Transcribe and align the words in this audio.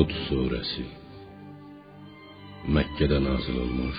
Hud 0.00 0.12
suresi 0.28 0.84
Mekke'de 2.68 3.24
nazil 3.24 3.56
olmuş 3.56 3.98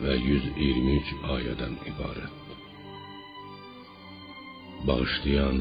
ve 0.00 0.14
123 0.14 1.04
ayeden 1.30 1.74
ibaret. 1.90 2.34
Bağışlayan 4.86 5.58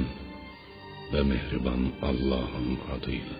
ve 1.13 1.23
mehriban 1.23 1.81
Allah'ın 2.01 2.77
adıyla. 2.95 3.37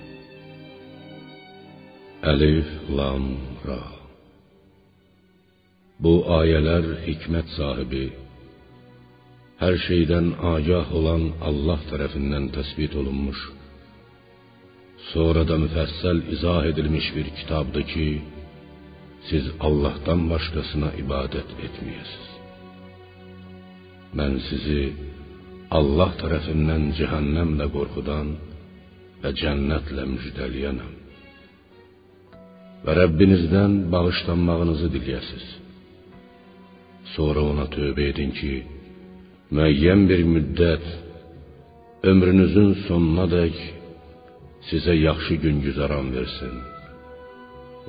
Elif, 2.23 2.67
Lam, 2.97 3.23
Ra. 3.67 3.83
Bu 5.99 6.33
ayeler 6.33 6.83
hikmet 7.07 7.49
sahibi, 7.49 8.13
her 9.57 9.77
şeyden 9.77 10.33
agah 10.41 10.95
olan 10.95 11.31
Allah 11.41 11.79
tarafından 11.89 12.47
tespit 12.47 12.95
olunmuş 12.95 13.60
Sonra 15.09 15.43
da 15.49 15.55
müfəssəl 15.63 16.19
izah 16.35 16.63
edilmiş 16.71 17.07
bir 17.15 17.27
kitabdır 17.37 17.83
ki, 17.93 18.07
siz 19.29 19.45
Allahdan 19.67 20.21
başqasına 20.31 20.89
ibadət 21.03 21.49
etməyəsiniz. 21.65 22.29
Mən 24.17 24.33
sizi 24.47 24.83
Allah 25.79 26.11
tərəfindən 26.21 26.89
cəhənnəmlə 26.99 27.67
qorxudan 27.75 28.33
və 29.21 29.31
cənnətlə 29.41 30.03
müjdəliyənəm. 30.13 30.93
Və 32.85 32.93
Rəbbinizdən 33.01 33.73
bağışlanmağınızı 33.93 34.87
diləyəsiniz. 34.95 35.49
Sonra 37.13 37.41
ona 37.51 37.67
tövbə 37.75 38.07
edin 38.11 38.31
ki, 38.39 38.53
müəyyən 39.55 40.07
bir 40.09 40.21
müddət 40.33 40.85
ömrünüzün 42.11 42.71
sonuna 42.87 43.25
dək 43.35 43.57
sizə 44.69 44.93
yaxşı 45.07 45.35
gün 45.43 45.61
güzaran 45.65 46.11
versin 46.15 46.55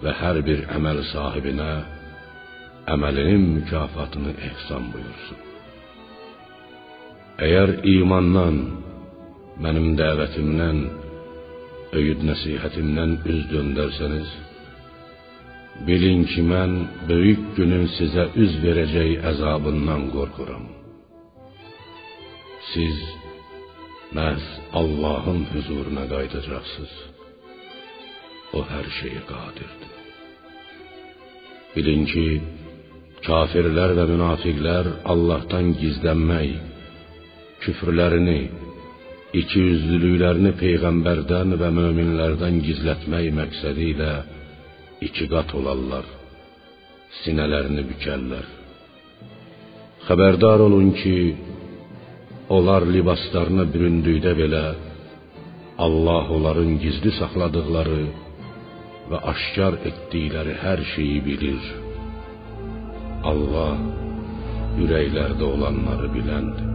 və 0.02 0.12
hər 0.20 0.40
bir 0.46 0.64
əməl 0.76 1.02
sahibinə 1.12 1.72
əməlinin 2.94 3.44
mükafatını 3.56 4.32
ehsan 4.48 4.88
buyursun. 4.92 5.40
Əgər 7.44 7.70
imandan, 7.92 8.58
mənim 9.62 9.92
dəvətimdən, 10.00 10.80
öyüd 11.98 12.24
nəsihətimdən 12.28 13.14
üz 13.32 13.40
döndərsəniz, 13.52 14.30
bilin 15.86 16.26
ki, 16.30 16.42
mən 16.52 16.76
böyük 17.08 17.42
günün 17.56 17.88
sizə 17.96 18.28
üz 18.42 18.58
verəcək 18.64 19.10
əzabından 19.32 20.08
qorxuram. 20.14 20.66
Siz 22.72 22.98
məhz 24.18 24.44
Allahın 24.80 25.40
huzuruna 25.52 26.04
qayıdacaqsınız. 26.12 26.94
O 28.56 28.60
hər 28.72 28.86
şeyə 28.98 29.22
qadirdir. 29.32 29.92
Bilin 31.74 32.02
ki, 32.12 32.26
kafirlər 33.28 33.94
və 33.98 34.04
münafiqlər 34.12 34.90
Allahdan 35.12 35.72
gizlənmək, 35.80 36.50
küfrlərini, 37.64 38.40
ikiyüzlülüklərini 39.40 40.52
peyğəmbərdən 40.62 41.56
və 41.60 41.70
möminlərdən 41.78 42.58
gizlətmək 42.66 43.30
məqsədi 43.38 43.86
ilə 43.94 44.12
iki 45.06 45.28
qat 45.32 45.54
olarlar, 45.56 46.04
sinələrini 47.22 47.86
bükərlər. 47.88 48.44
Xəbərdar 50.08 50.66
olun 50.66 50.90
ki, 50.98 51.16
Onlar 52.56 52.84
libaslarına 52.94 53.64
büründükdə 53.72 54.32
belə 54.40 54.64
Allah 55.84 56.24
onların 56.36 56.72
gizli 56.82 57.12
saxladıqları 57.20 58.02
və 59.10 59.18
aşkar 59.32 59.78
etdikləri 59.88 60.54
hər 60.64 60.80
şeyi 60.92 61.20
bilir. 61.28 61.62
Allah 63.30 63.78
ürəklərdə 64.82 65.44
olanları 65.54 66.08
biləndir. 66.16 66.68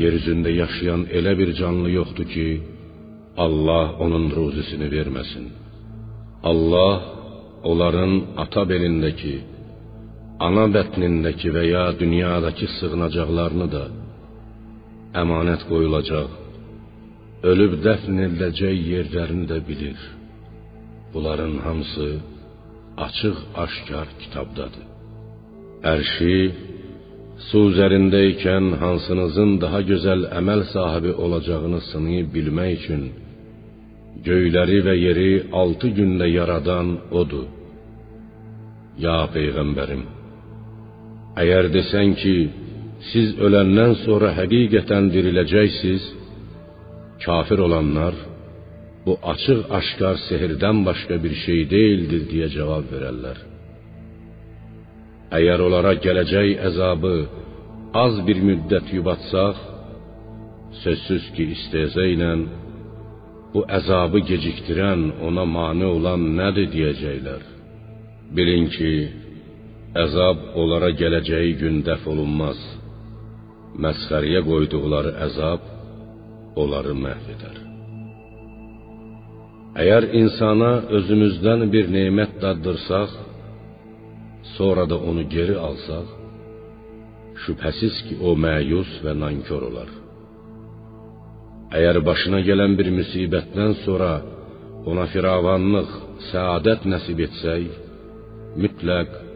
Yer 0.00 0.14
üzündə 0.20 0.50
yaşayan 0.62 1.06
elə 1.18 1.32
bir 1.40 1.50
canlı 1.60 1.90
yoxdur 1.98 2.28
ki, 2.34 2.48
Allah 3.44 3.86
onun 4.04 4.26
ruzisini 4.36 4.88
verməsin. 4.96 5.46
Allah 6.50 6.94
onların 7.70 8.12
ata 8.42 8.62
belindəki 8.72 9.34
ana 10.46 10.64
bətnindəki 10.76 11.50
və 11.56 11.64
ya 11.74 11.84
dünyadakı 12.02 12.66
sığınacaqlarını 12.78 13.68
da 13.76 13.84
əmanət 15.22 15.66
qoyulacaq, 15.70 16.30
ölüb 17.50 17.76
dəfn 17.86 18.20
ediləcək 18.26 18.76
yerlərini 18.92 19.46
də 19.52 19.58
bilir. 19.68 20.00
Bunların 21.12 21.54
hamısı 21.64 22.08
açıq-aşkar 23.06 24.08
kitabdadır. 24.20 24.86
Ərşi 25.92 26.36
su 27.48 27.60
üzərindəykən 27.70 28.66
hansınızın 28.82 29.56
daha 29.64 29.80
gözəl 29.90 30.26
əməl 30.40 30.62
sahibi 30.74 31.12
olacağını 31.24 31.80
sınayıb 31.90 32.28
bilmək 32.36 32.70
üçün 32.78 33.02
göyləri 34.26 34.78
və 34.86 34.94
yeri 35.06 35.30
altı 35.62 35.88
gündə 35.98 36.28
yaradan 36.38 36.88
odur. 37.20 37.46
Ya 39.04 39.18
peyğəmbərim, 39.34 40.02
Əgər 41.38 41.70
desən 41.74 42.16
ki, 42.18 42.34
siz 43.12 43.36
öləndən 43.38 43.94
sonra 44.04 44.32
həqiqətən 44.38 45.10
diriləcəksiniz, 45.14 46.08
kafir 47.24 47.62
olanlar 47.66 48.14
bu 49.04 49.16
açıq-aşkar 49.32 50.16
sehirdən 50.28 50.84
başqa 50.88 51.16
bir 51.24 51.34
şey 51.44 51.60
deyildir 51.74 52.22
deyə 52.32 52.48
cavab 52.56 52.90
verərlər. 52.94 53.38
Əgər 55.38 55.62
onlara 55.66 55.92
gələcək 56.04 56.48
əzabı 56.68 57.14
az 58.04 58.14
bir 58.26 58.38
müddət 58.48 58.90
yubatsaq, 58.96 59.56
sözsüz 60.82 61.24
ki, 61.34 61.44
istehza 61.56 62.04
ilə 62.14 62.32
bu 63.54 63.62
əzabı 63.78 64.20
gecikdirən, 64.30 65.00
ona 65.26 65.44
mane 65.56 65.86
olan 65.96 66.22
nədir 66.38 66.68
deyəcəklər. 66.74 67.42
Bilin 68.36 68.66
ki, 68.74 68.92
Əzab 69.90 70.52
onlara 70.54 70.92
gələcəyi 70.94 71.56
gün 71.58 71.80
dəf 71.82 72.04
olunmaz. 72.06 72.58
Məsxəriyə 73.82 74.40
qoyduqları 74.46 75.16
əzab 75.26 75.64
onları 76.62 76.92
məhv 76.94 77.30
edər. 77.34 77.56
Əgər 79.82 80.04
insana 80.20 80.70
özümüzdən 80.96 81.64
bir 81.72 81.90
nemət 81.90 82.36
daddırsaq, 82.42 83.16
sonra 84.56 84.84
da 84.90 84.98
onu 85.10 85.24
geri 85.34 85.56
alsaq, 85.58 86.12
şübhəsiz 87.42 87.96
ki, 88.06 88.18
o 88.28 88.36
məyus 88.44 88.92
və 89.04 89.14
nankor 89.22 89.64
olar. 89.70 89.90
Əgər 91.78 91.98
başına 92.06 92.44
gələn 92.46 92.76
bir 92.78 92.92
müsibətdən 92.98 93.74
sonra 93.82 94.12
ona 94.90 95.08
firavanlıq, 95.10 95.90
səadət 96.30 96.86
nəsib 96.92 97.24
etsək, 97.26 97.66
mütləq 98.62 99.29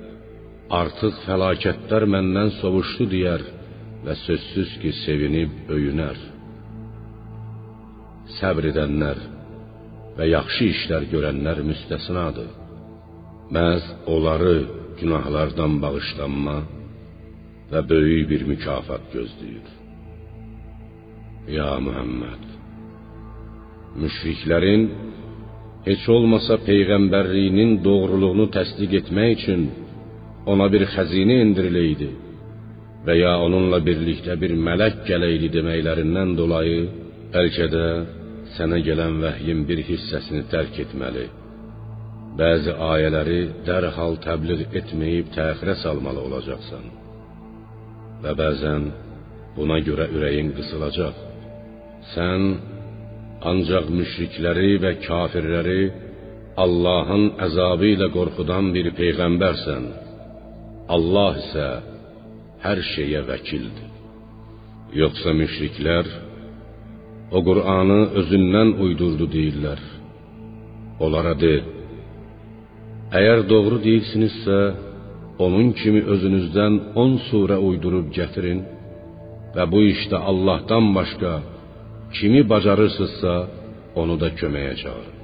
artıq 0.81 1.21
fəlakətlər 1.27 2.07
məndən 2.15 2.51
sovuşdu 2.61 3.07
deyər 3.13 3.43
və 4.05 4.15
sözsüz 4.25 4.73
ki, 4.83 4.91
sevinib 5.05 5.71
öyünər. 5.77 6.19
Səbr 8.39 8.71
edənlər 8.73 9.21
və 10.19 10.29
yaxşı 10.31 10.71
işlər 10.75 11.07
görənlər 11.13 11.63
müstəsnadır. 11.71 12.51
Məhz 13.55 13.87
onları 14.15 14.57
günahlardan 15.01 15.79
bağışlanma 15.83 16.59
və 17.73 17.81
böyük 17.91 18.29
bir 18.31 18.43
mükafat 18.51 19.05
gözləyir. 19.15 19.67
Ya 21.57 21.71
Muhammed, 21.87 22.45
müşriklərin 24.01 24.85
heç 25.89 26.05
olmasa 26.17 26.57
peyğəmbərliyinin 26.69 27.77
doğruluğunu 27.85 28.47
təsdiq 28.57 28.95
etmək 29.03 29.35
üçün 29.37 29.67
ona 30.53 30.67
bir 30.73 30.85
xəzinə 30.95 31.37
endiriləydi 31.45 32.11
və 33.07 33.15
ya 33.21 33.33
onunla 33.47 33.81
birlikdə 33.89 34.37
bir 34.43 34.53
mələk 34.67 35.01
gələydi 35.09 35.51
deməklərindən 35.57 36.35
dolayı 36.41 36.83
bəlkə 37.35 37.67
də 37.75 37.87
sənə 38.57 38.79
gələn 38.87 39.17
vəhyin 39.25 39.65
bir 39.69 39.81
hissəsini 39.89 40.45
tərk 40.53 40.79
etməli. 40.85 41.27
Bəzi 42.39 42.73
ayələri 42.93 43.41
dərhal 43.67 44.17
təbliğ 44.27 44.67
etməyib 44.81 45.33
təxirə 45.37 45.77
salmalı 45.83 46.25
olacaqsan. 46.29 46.87
Və 48.23 48.33
bəzən 48.41 48.89
buna 49.57 49.79
görə 49.89 50.09
ürəyin 50.17 50.51
qısılacaq. 50.57 51.21
Sən 52.15 52.43
ancaq 53.51 53.91
müşrikləri 53.99 54.73
və 54.85 54.93
kafirləri 55.07 55.83
Allahın 56.65 57.25
əzabı 57.47 57.93
ilə 57.95 58.09
qorxudan 58.17 58.73
bir 58.75 58.91
peyğəmbərsən. 58.99 59.85
Allah 60.89 61.33
isə 61.41 61.67
hər 62.65 62.81
şeyə 62.93 63.25
vəkildir. 63.29 63.91
Yoxsa 64.95 65.33
müşriklər 65.33 66.07
O 67.35 67.41
Qur'anı 67.43 68.01
özündən 68.21 68.71
uydurdu 68.85 69.27
deyirlər. 69.37 69.81
Onlara 71.05 71.33
de: 71.43 71.55
Əgər 73.19 73.41
doğru 73.53 73.81
deyirsinizsə, 73.87 74.59
onun 75.45 75.73
kimi 75.81 76.03
özünüzdən 76.15 76.75
10 77.05 77.17
surə 77.29 77.57
uydurub 77.69 78.13
gətirin 78.19 78.61
və 79.57 79.65
bu 79.73 79.81
işdə 79.95 80.21
Allahdan 80.31 80.93
başqa 80.99 81.33
kimi 82.17 82.43
bacarırsınızsa, 82.53 83.35
onu 84.01 84.15
da 84.23 84.29
köməyə 84.41 84.75
çağırın. 84.83 85.19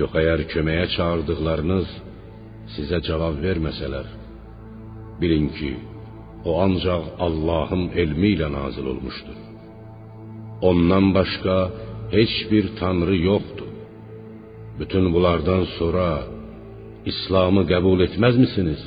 Yox 0.00 0.12
əgər 0.22 0.40
köməyə 0.52 0.86
çağırdıqlarınız 0.96 1.88
sizə 2.74 2.98
cavab 3.06 3.36
verməsələr, 3.46 4.06
bilin 5.20 5.46
ki, 5.56 5.72
o 6.48 6.50
ancaq 6.66 7.04
Allahın 7.26 7.84
elmi 8.02 8.30
ilə 8.36 8.48
nazil 8.58 8.86
olmuşdur. 8.92 9.38
Ondan 10.68 11.06
başqa 11.18 11.56
heç 12.16 12.34
bir 12.50 12.64
tanrı 12.80 13.16
yoxdur. 13.30 13.70
Bütün 14.78 15.04
bunlardan 15.14 15.64
sonra 15.78 16.08
İslamı 17.12 17.62
qəbul 17.72 17.98
etməzmisiniz? 18.06 18.82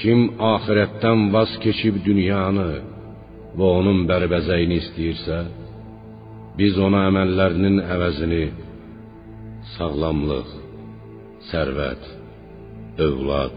Kim 0.00 0.20
axirətdən 0.54 1.20
vaz 1.34 1.52
keçib 1.64 1.96
dünyanı 2.08 2.70
və 3.58 3.68
onun 3.78 3.98
bərbəzəyini 4.10 4.78
istəyirsə, 4.82 5.38
biz 6.58 6.78
ona 6.86 7.00
əməllərinin 7.10 7.76
əvəzini 7.94 8.44
sağlamlıq, 9.74 10.48
sərvət, 11.50 12.02
övlad, 13.06 13.56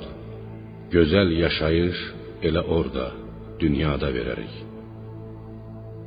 gözəl 0.94 1.32
yaşayış 1.46 2.00
elə 2.48 2.62
orada, 2.78 3.08
dünyada 3.62 4.10
verərik. 4.18 4.56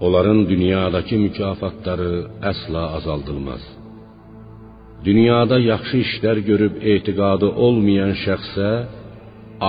Onların 0.04 0.40
dünyadakı 0.52 1.16
mükafatları 1.26 2.12
əsla 2.50 2.82
azaldılmaz. 2.98 3.64
Dünyada 5.04 5.58
yaxşı 5.72 5.98
işlər 6.06 6.38
görüb 6.50 6.74
etiqadı 6.94 7.48
olmayan 7.66 8.12
şəxsə 8.24 8.70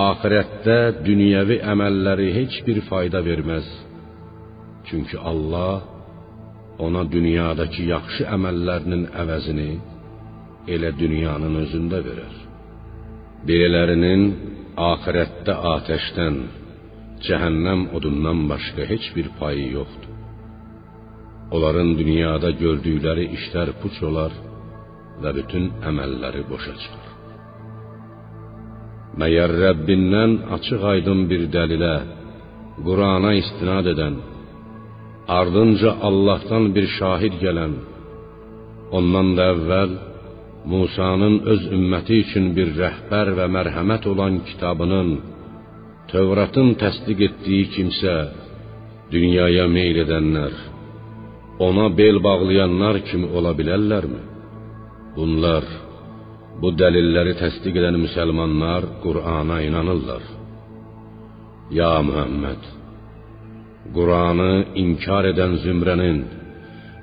axirətdə 0.08 0.78
dünyəvi 1.06 1.56
əməlləri 1.72 2.28
heç 2.38 2.58
bir 2.66 2.80
fayda 2.88 3.20
verməz. 3.28 3.68
Çünki 4.88 5.16
Allah 5.30 5.80
ona 6.86 7.02
dünyadakı 7.16 7.82
yaxşı 7.94 8.24
əməllərinin 8.36 9.04
əvəzini 9.22 9.70
elə 10.74 10.90
dünyanın 11.02 11.54
özündə 11.62 12.00
verər. 12.06 12.34
Belələrinin 13.48 14.22
axirətdə 14.90 15.54
atəşdən, 15.74 16.36
cəhənnəm 17.26 17.88
odundan 17.96 18.44
başqa 18.52 18.86
heç 18.92 19.04
bir 19.16 19.28
payı 19.38 19.66
yoxdur. 19.78 20.14
Onların 21.54 21.90
dünyada 22.00 22.50
gördükləri 22.62 23.24
işlər 23.38 23.72
puç 23.80 23.96
olar 24.08 24.32
və 25.22 25.30
bütün 25.38 25.70
əməlləri 25.90 26.42
boşa 26.50 26.74
çıxar. 26.82 27.06
Məyər 29.20 29.54
Rəbbindən 29.62 30.32
açıq-aydın 30.56 31.20
bir 31.30 31.46
dəlilə, 31.54 31.96
Qurana 32.86 33.32
istinad 33.40 33.86
edən, 33.94 34.18
ardınca 35.38 35.90
Allahdan 36.08 36.68
bir 36.74 36.86
şahid 36.98 37.34
gələn, 37.44 37.72
ondan 38.98 39.32
da 39.36 39.48
əvvəl 39.54 39.90
Musanın 40.70 41.36
öz 41.52 41.62
ümməti 41.76 42.16
üçün 42.24 42.46
bir 42.56 42.74
rəhbər 42.82 43.28
və 43.38 43.46
mərhəmət 43.56 44.08
olan 44.12 44.34
kitabının, 44.48 45.10
Tövratın 46.12 46.70
təsdiq 46.82 47.18
etdiyi 47.26 47.64
kimsə, 47.74 48.14
dünyaya 49.12 49.66
meyl 49.76 49.98
edənlər, 50.04 50.54
ona 51.66 51.86
bel 51.98 52.16
bağlayanlar 52.26 52.96
kimi 53.08 53.28
ola 53.36 53.52
bilərlərmi? 53.58 54.22
Bunlar 55.16 55.64
bu 56.60 56.72
dəlilləri 56.80 57.34
təsdiq 57.42 57.76
edən 57.80 57.96
müsəlmanlar 58.04 58.88
Qur'ana 59.04 59.58
inanırlar. 59.68 60.24
Ya 61.78 61.94
Muhammed, 62.08 62.62
Qur'anı 63.96 64.52
inkar 64.84 65.24
edən 65.32 65.58
zümrənin 65.64 66.18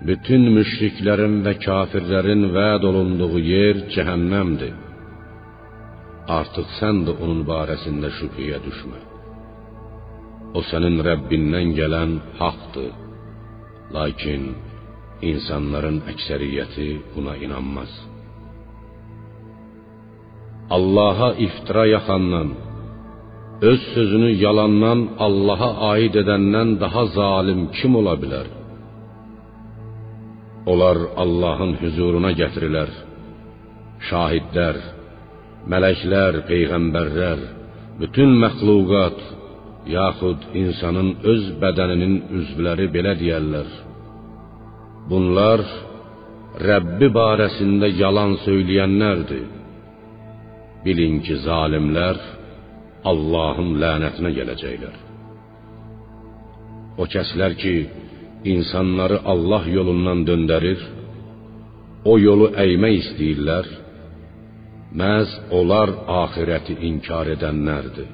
bütün 0.03 0.50
müşriklərin 0.57 1.39
və 1.45 1.53
kafirlərin 1.65 2.50
vəd 2.56 2.83
olunduğu 2.89 3.39
yer 3.39 3.81
cəhənnəmdir. 3.94 4.74
Artıq 6.39 6.68
sən 6.80 7.03
də 7.07 7.13
onun 7.24 7.44
barəsində 7.50 8.09
şübhəyə 8.19 8.59
düşmə. 8.65 9.00
O 10.57 10.62
sənin 10.69 10.97
Rəbbindən 11.07 11.74
gələn 11.80 12.12
haqqdır. 12.39 12.92
Lakin 13.95 14.44
insanların 15.31 16.01
əksəriyyəti 16.12 16.89
buna 17.13 17.36
inanmaz. 17.45 17.92
Allaha 20.77 21.30
iftira 21.45 21.86
yaxandan, 21.95 22.50
öz 23.71 23.81
sözünü 23.94 24.31
yalandan 24.45 25.00
Allaha 25.25 25.69
aid 25.92 26.15
edəndən 26.24 26.69
daha 26.83 27.03
zalim 27.18 27.62
kim 27.77 27.95
ola 28.01 28.15
bilər? 28.24 28.47
Onlar 30.66 30.98
Allahın 31.24 31.74
huzuruna 31.82 32.32
gətirilər. 32.42 32.92
Şahidlər, 34.10 34.78
mələklər, 35.72 36.42
peyğəmbərlər, 36.50 37.42
bütün 38.02 38.36
məxluqat, 38.44 39.20
yaxud 39.98 40.48
insanın 40.62 41.12
öz 41.32 41.44
bədəninin 41.62 42.16
üzvləri 42.40 42.88
belə 42.96 43.14
deyərlər. 43.22 43.70
Bunlar 45.10 45.62
Rəbbi 46.56 47.10
barəsində 47.12 47.90
yalan 48.02 48.38
söyləyənlərdir. 48.46 49.48
Bilin 50.86 51.18
ki, 51.26 51.36
zalimlər 51.44 52.20
Allahın 53.12 53.74
lənətinə 53.82 54.32
gələcəklər. 54.38 54.96
O 56.96 57.08
kəslər 57.12 57.58
ki, 57.60 57.74
insanları 58.53 59.18
Allah 59.31 59.64
yolundan 59.78 60.19
döndərir, 60.30 60.81
o 62.11 62.14
yolu 62.28 62.47
əymək 62.64 62.95
istəyirlər, 63.02 63.68
məhz 64.99 65.31
onlar 65.59 65.90
axirəti 66.23 66.78
inkar 66.90 67.31
edənlərdir. 67.35 68.09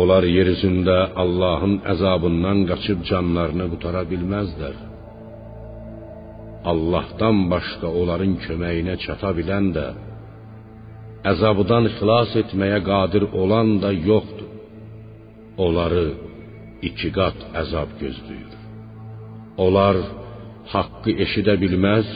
Onlar 0.00 0.24
yer 0.36 0.48
üzündə 0.54 0.98
Allahın 1.22 1.74
əzabından 1.92 2.64
qaçıb 2.70 3.02
canlarını 3.10 3.66
qutara 3.72 4.02
bilməzlər. 4.12 4.76
Allahdan 6.72 7.38
başqa 7.52 7.88
onların 8.00 8.34
köməyinə 8.44 8.94
çata 9.04 9.30
bilən 9.38 9.66
də, 9.76 9.86
əzabdan 11.32 11.90
xilas 11.96 12.32
etməyə 12.42 12.80
qadir 12.90 13.28
olan 13.42 13.76
da 13.84 13.90
yoxdur. 14.10 14.50
Onları 15.64 16.06
iki 16.88 17.08
qat 17.18 17.38
əzab 17.62 17.90
gözləyir. 18.02 18.51
Onlar 19.60 19.96
haqqı 20.72 21.12
eşidə 21.24 21.58
bilməz 21.60 22.08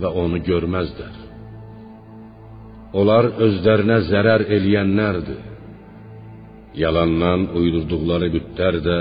və 0.00 0.08
onu 0.22 0.40
görməzlər. 0.48 1.14
Onlar 2.98 3.30
özlərinə 3.46 3.98
zərər 4.08 4.44
eləyənlərdir. 4.56 5.44
Yalandan 6.78 7.48
uydurduqları 7.58 8.28
bütlər 8.34 8.80
də 8.88 8.98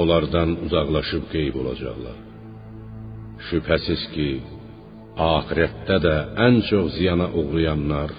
onlardan 0.00 0.56
uzaqlaşıb 0.64 1.24
qeyb 1.32 1.56
olacaqlar. 1.62 2.18
Şübhəsiz 3.48 4.02
ki, 4.14 4.28
axirətdə 5.18 5.96
də 6.06 6.16
ən 6.46 6.60
çox 6.68 6.92
ziyana 6.96 7.28
uğrayanlar 7.40 8.12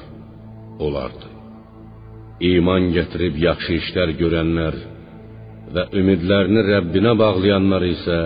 onlardır. 0.85 1.31
İman 2.51 2.89
gətirib 2.97 3.37
yaxşı 3.47 3.77
işlər 3.81 4.13
görənlər 4.21 4.75
və 5.73 5.83
ümidlərini 5.99 6.61
Rəbbinə 6.69 7.13
bağlayanlar 7.21 7.85
isə 7.95 8.17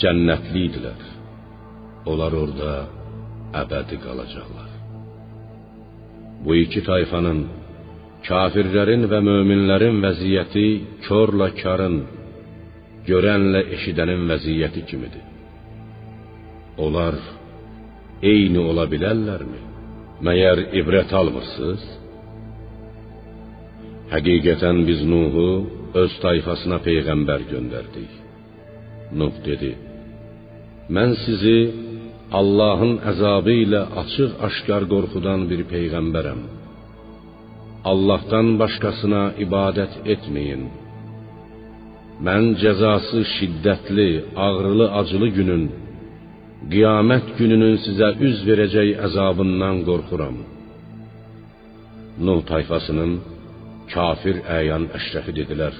cənnətlidirlər. 0.00 1.02
Onlar 2.10 2.34
orada 2.34 2.72
əbədi 3.62 3.98
qalacaqlar. 4.04 4.70
Bu 6.44 6.56
iki 6.64 6.82
tayfanın 6.86 7.42
kafirlərin 8.26 9.06
və 9.10 9.20
möminlərin 9.28 10.00
vəziyyəti 10.04 10.66
körlə 11.06 11.52
karın, 11.60 11.98
görənlə 13.08 13.62
eşidənin 13.76 14.24
vəziyyəti 14.30 14.84
kimidir. 14.90 15.26
Onlar 16.82 17.18
eyni 18.32 18.60
ola 18.70 18.86
bilərlərmi? 18.90 19.60
Məyər 20.22 20.68
ibrət 20.78 21.12
almırsınız? 21.18 21.84
Həqiqətən 24.12 24.82
biz 24.88 25.02
Nuhu 25.08 25.46
öz 26.02 26.18
tayfasına 26.22 26.78
peyğəmbər 26.86 27.46
göndərdik. 27.52 28.21
Nuh 29.20 29.34
dedi: 29.48 29.72
Mən 30.96 31.10
sizi 31.24 31.58
Allahın 32.40 32.94
əzabı 33.10 33.54
ilə 33.64 33.82
açıq-aşkar 34.02 34.82
qorxudan 34.92 35.40
bir 35.50 35.60
peyğəmbərəm. 35.72 36.40
Allahdan 37.92 38.48
başqasına 38.62 39.22
ibadət 39.44 39.94
etməyin. 40.14 40.64
Mən 42.26 42.44
cəzası 42.62 43.20
şiddətli, 43.34 44.10
ağrılı, 44.46 44.86
acılı 45.00 45.28
günün, 45.38 45.64
qiyamət 46.72 47.32
gününün 47.38 47.76
sizə 47.84 48.08
üz 48.28 48.44
verəcək 48.48 48.90
əzabından 49.08 49.82
qorxuram. 49.88 50.36
Nuh 52.26 52.40
tayfasının 52.50 53.16
kafir 53.94 54.44
əyan 54.58 54.86
əşrəfi 54.98 55.34
dedilər. 55.40 55.74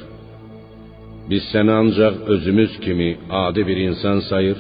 Biz 1.31 1.43
səni 1.52 1.73
ancaq 1.81 2.14
özümüz 2.33 2.73
kimi 2.85 3.11
adi 3.45 3.62
bir 3.69 3.79
insan 3.88 4.19
sayır, 4.31 4.59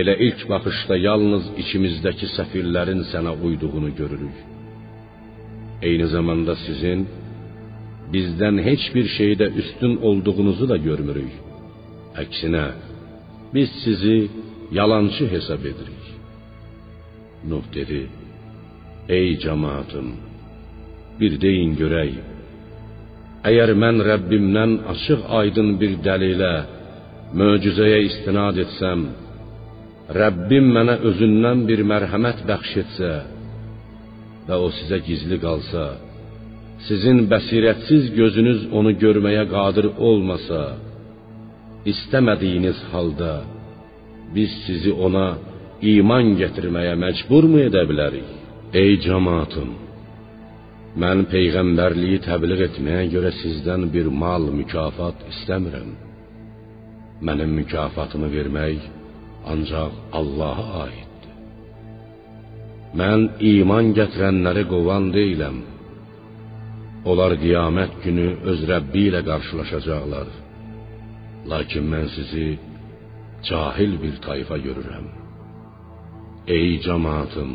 elə 0.00 0.14
ilk 0.26 0.40
baxışda 0.52 0.96
yalnız 1.08 1.44
içimizdəki 1.62 2.26
səfirlərin 2.36 3.02
sənə 3.12 3.32
uyduğunu 3.46 3.90
görürük. 4.00 4.36
Eyni 5.86 6.06
zamanda 6.14 6.54
sizin 6.66 7.00
bizdən 8.12 8.56
heç 8.68 8.82
bir 8.94 9.06
şeydə 9.18 9.46
üstün 9.60 9.94
olduğunuzu 10.08 10.68
da 10.72 10.76
görmürük. 10.88 11.34
Əksinə, 12.22 12.66
biz 13.54 13.70
sizi 13.84 14.18
yalançı 14.78 15.24
hesab 15.34 15.62
edirik. 15.70 16.04
Nuh 17.50 17.64
dedi: 17.74 18.00
Ey 19.08 19.38
cemaatım, 19.44 20.08
bir 21.20 21.32
deyin 21.40 21.72
görək. 21.82 22.12
Əgər 23.48 23.70
mən 23.82 24.02
Rəbbimdən 24.04 24.72
açıq-aydın 24.92 25.70
bir 25.80 25.92
dəlilə, 26.04 26.54
möcüzəyə 27.40 28.00
istinad 28.08 28.58
etsəm, 28.64 29.06
Rəbbim 30.20 30.66
mənə 30.76 30.98
özündən 31.08 31.64
bir 31.68 31.80
mərhəmət 31.92 32.42
bəxş 32.50 32.72
etsə 32.82 33.12
və 34.48 34.56
o 34.66 34.68
sizə 34.76 34.98
gizli 35.06 35.38
qalsa, 35.44 35.84
sizin 36.86 37.22
bəsirətsiz 37.32 38.10
gözünüz 38.18 38.60
onu 38.78 38.92
görməyə 39.02 39.44
qadir 39.54 39.88
olmasa, 40.08 40.62
istəmədiyiniz 41.92 42.78
halda 42.92 43.34
biz 44.34 44.50
sizi 44.66 44.92
ona 45.06 45.28
iman 45.94 46.34
gətirməyə 46.40 46.96
məcburmu 47.04 47.62
edə 47.68 47.86
bilərik? 47.90 48.28
Ey 48.82 48.98
cemaatım, 49.06 49.70
mən 50.98 51.26
peyğəmbərliyi 51.30 52.18
təbliğ 52.26 52.64
etməyə 52.66 53.04
görə 53.12 53.30
sizdən 53.38 53.86
bir 53.94 54.08
mal, 54.10 54.48
mükafat 54.50 55.22
istəmirəm. 55.30 55.90
Mənim 57.22 57.52
mükafatımı 57.60 58.28
vermək 58.32 58.80
ancaq 59.52 59.92
Allaha 60.18 60.66
aiddir. 60.84 61.34
Mən 63.00 63.28
iman 63.52 63.92
gətirənləri 63.98 64.64
qovan 64.72 65.12
deyiləm. 65.14 65.58
Onlar 67.10 67.36
qiyamət 67.42 68.00
günü 68.04 68.26
öz 68.50 68.64
Rəbbi 68.70 69.06
ilə 69.10 69.22
qarşılaşacaqlar. 69.30 70.28
Lakin 71.50 71.84
mən 71.92 72.08
sizi 72.16 72.48
cahil 73.48 73.94
bir 74.02 74.16
tayfa 74.26 74.58
görürəm. 74.66 75.06
Ey 76.56 76.80
cemaatım, 76.84 77.52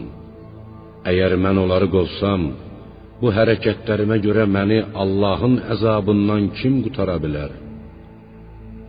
əgər 1.12 1.36
mən 1.44 1.60
onları 1.64 1.90
qovsam, 1.96 2.42
bu 3.22 3.32
hərəkətlərimə 3.36 4.18
görə 4.26 4.46
məni 4.56 4.82
Allahın 5.04 5.56
əzabından 5.76 6.50
kim 6.60 6.82
qutara 6.86 7.16
bilər? 7.24 7.52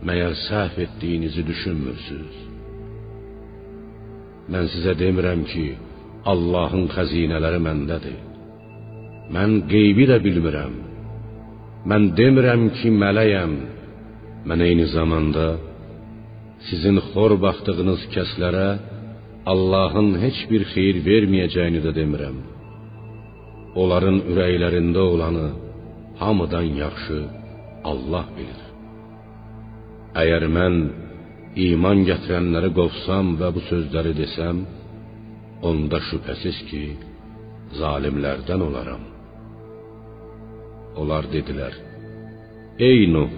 Məyər 0.07 0.33
səhv 0.47 0.75
etdiyinizi 0.85 1.43
düşünmürsüz? 1.47 2.33
Mən 4.51 4.67
sizə 4.73 4.93
demirəm 4.99 5.41
ki, 5.51 5.65
Allahın 6.31 6.85
xəzinələri 6.95 7.59
məndədir. 7.67 8.19
Mən 9.35 9.51
qeybi 9.71 10.05
də 10.11 10.17
bilmirəm. 10.25 10.75
Mən 11.89 12.11
demirəm 12.19 12.69
ki, 12.77 12.91
mələyəm. 13.03 13.55
Mən 14.47 14.63
eyni 14.67 14.85
zamanda 14.95 15.47
sizin 16.67 16.97
xor 17.09 17.35
baxdığınız 17.45 18.05
kəslərə 18.15 18.69
Allahın 19.51 20.09
heç 20.23 20.37
bir 20.51 20.63
xeyir 20.73 20.97
verməyəcəyini 21.09 21.81
də 21.85 21.91
demirəm. 21.99 22.37
Onların 23.81 24.17
ürəklərində 24.31 25.01
olanı 25.13 25.47
hamıdan 26.21 26.69
yaxşı 26.83 27.19
Allah 27.91 28.25
bilir. 28.37 28.61
Əgər 30.21 30.45
mən 30.57 30.77
iman 31.67 32.01
gətirənləri 32.09 32.71
qovsam 32.79 33.35
və 33.39 33.51
bu 33.55 33.61
sözləri 33.69 34.13
desəm, 34.21 34.63
onda 35.69 35.99
şübhəsiz 36.09 36.57
ki, 36.69 36.83
zalimlərdən 37.81 38.63
olaram. 38.69 39.03
Onlar 40.97 41.29
dedilər: 41.33 41.73
Ey 42.87 43.05
Nuh, 43.13 43.31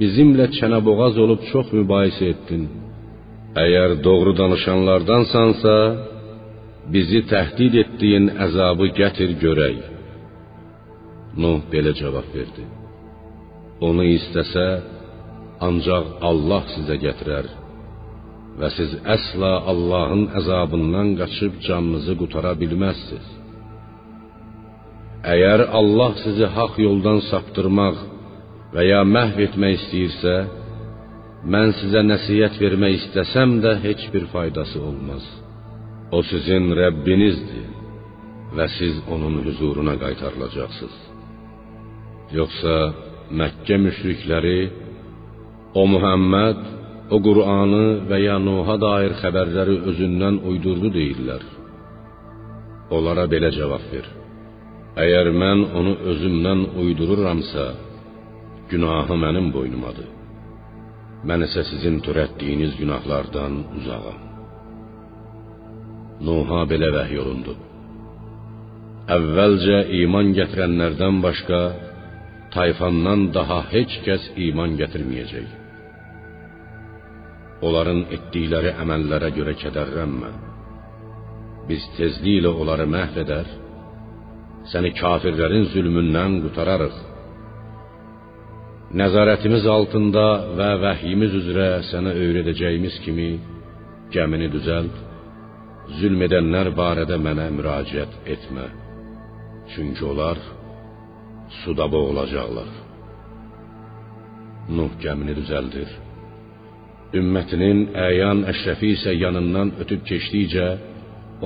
bizimlə 0.00 0.48
çənəboğaz 0.56 1.20
olub 1.24 1.44
çox 1.52 1.72
mübahisə 1.76 2.32
etdin. 2.34 2.66
Əgər 3.64 3.98
doğru 4.06 4.32
danışanlardansansa, 4.40 5.74
bizi 6.94 7.20
təhdid 7.32 7.74
etdiyin 7.82 8.26
əzabı 8.46 8.90
gətir 9.00 9.36
görək. 9.44 9.78
Nuh 11.42 11.60
belə 11.72 11.92
cavab 12.00 12.28
verdi: 12.36 12.64
Onu 13.88 14.04
istəsə, 14.16 14.66
ancaq 15.68 16.06
Allah 16.30 16.62
sizə 16.74 16.96
gətirər 17.06 17.48
və 18.60 18.68
siz 18.76 18.92
əsla 19.14 19.52
Allahın 19.72 20.24
əzabından 20.40 21.08
qaçıb 21.20 21.58
canınızı 21.66 22.14
qutara 22.20 22.52
bilməzsiniz. 22.60 23.26
Əgər 25.32 25.60
Allah 25.78 26.12
sizi 26.22 26.46
haqq 26.56 26.78
yoldan 26.86 27.18
saptırmaq 27.30 27.96
və 28.74 28.82
ya 28.90 29.00
məhv 29.16 29.40
etmək 29.46 29.74
istəyirsə, 29.80 30.36
mən 31.52 31.74
sizə 31.80 32.02
nəsihət 32.12 32.60
vermək 32.62 33.00
istəsəm 33.00 33.58
də 33.64 33.72
heç 33.86 34.06
bir 34.14 34.24
faydası 34.34 34.78
olmaz. 34.88 35.24
O 36.14 36.22
sizin 36.30 36.70
Rəbbinizdir 36.78 37.66
və 38.56 38.66
siz 38.78 38.94
onun 39.14 39.40
huzuruna 39.46 39.94
qaytarılacaqsınız. 40.02 40.98
Yoxsa 42.38 42.76
Məkkə 43.40 43.76
müşrikləri 43.84 44.60
o 45.80 45.82
Muhammed 45.92 46.60
o 47.14 47.18
Qur'anı 47.26 47.86
və 48.10 48.18
ya 48.22 48.36
Nuha 48.42 48.76
dair 48.86 49.16
xəbərləri 49.22 49.76
özündən 49.90 50.40
uydurdu 50.50 50.92
deyirlər. 50.98 51.42
Onlara 52.96 53.26
belə 53.32 53.50
cavab 53.58 53.84
ver: 53.92 54.06
Əgər 55.04 55.32
mən 55.42 55.64
onu 55.78 55.94
özümdən 56.12 56.62
uydururamsa, 56.82 57.66
günahı 58.70 59.18
mənim 59.24 59.50
boynumadır. 59.56 60.08
Mən 61.28 61.46
isə 61.48 61.66
sizin 61.70 61.98
törətdiyiniz 62.06 62.78
günahlardan 62.80 63.58
uzağam. 63.78 64.25
Nuha 66.24 66.62
belə 66.70 66.88
vəhy 66.94 67.18
olundu. 67.20 67.54
Əvvəlcə 69.16 69.76
iman 70.02 70.32
gətirənlərdən 70.38 71.20
başqa 71.24 71.60
tayfandan 72.54 73.28
daha 73.36 73.60
heç 73.72 74.00
kəs 74.06 74.30
iman 74.48 74.78
gətirməyəcək. 74.80 75.46
Onların 77.66 78.02
etdikləri 78.16 78.72
əməllərə 78.82 79.30
görə 79.36 79.54
kədərlənmə. 79.60 80.32
Biz 81.68 81.84
tezliklə 81.98 82.52
onları 82.62 82.86
məhv 82.96 83.20
edər, 83.24 83.46
səni 84.72 84.92
kafirlərin 84.98 85.68
zülmündən 85.74 86.40
qurtararıq. 86.44 86.96
Nəzarətimiz 88.96 89.66
altında 89.68 90.26
və 90.58 90.70
vəhyimiz 90.84 91.34
üzrə 91.40 91.68
sənə 91.90 92.12
öyrədəcəyimiz 92.22 93.00
kimi 93.04 93.30
gəmini 94.14 94.48
düzəlt, 94.52 95.05
zülm 96.00 96.22
edənlər 96.26 96.72
barədə 96.76 97.18
mənə 97.26 97.46
müraciət 97.56 98.16
etmə. 98.34 98.66
Çünki 99.72 100.04
onlar 100.04 100.40
suda 101.62 101.86
boğulacaqlar. 101.94 102.70
Nuh 104.76 104.92
gəmini 105.02 105.34
düzəldir. 105.38 105.90
Ümmətinin 107.18 107.80
əyan 108.08 108.42
əşrəfi 108.50 108.92
isə 108.96 109.14
yanından 109.14 109.76
ötüb 109.82 110.02
keçdikcə 110.08 110.66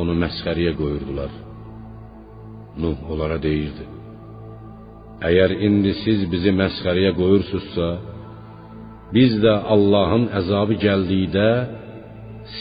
onu 0.01 0.15
məsxəriyə 0.23 0.73
qoyurdular. 0.81 1.33
Nuh 2.83 3.11
onlara 3.13 3.37
deyirdi: 3.43 3.85
Əgər 5.29 5.53
indi 5.67 5.93
siz 6.05 6.25
bizi 6.33 6.53
məsxəriyə 6.63 7.13
qoyursunuzsa, 7.19 7.89
biz 9.15 9.37
də 9.45 9.55
Allahın 9.75 10.31
əzabı 10.41 10.79
gəldikdə 10.87 11.49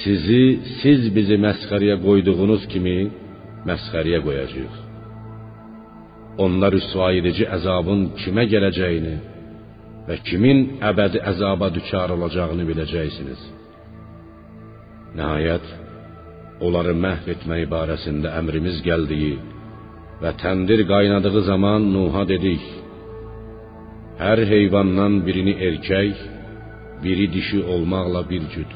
sizi 0.01 0.43
siz 0.79 1.01
bizi 1.15 1.37
məsxəriyə 1.45 1.95
qoyduğunuz 2.05 2.63
kimi 2.71 2.97
məsxəriyə 3.69 4.19
qoyacağıq. 4.27 4.75
Onlar 6.43 6.71
rüsva 6.77 7.09
edici 7.19 7.45
əzabın 7.57 8.01
kimə 8.21 8.45
gələcəyini 8.53 9.15
və 10.07 10.15
kimin 10.27 10.59
əbədi 10.89 11.19
əzaba 11.31 11.67
düçar 11.75 12.13
olacağını 12.15 12.63
biləcəksiniz. 12.69 13.41
Nəhayət, 15.19 15.65
onları 16.65 16.93
məhv 17.05 17.31
etmək 17.35 17.63
barəsində 17.73 18.33
əmrimiz 18.39 18.81
gəldiyi 18.87 19.35
və 20.21 20.31
təndir 20.41 20.85
qaynadığı 20.91 21.41
zaman 21.51 21.87
Nuha 21.93 22.23
dedik: 22.33 22.63
Hər 24.23 24.39
heyvandan 24.51 25.21
birini 25.25 25.55
erkək, 25.67 26.15
biri 27.03 27.25
dişi 27.35 27.59
olmaqla 27.73 28.21
bir 28.31 28.43
cüt. 28.53 28.71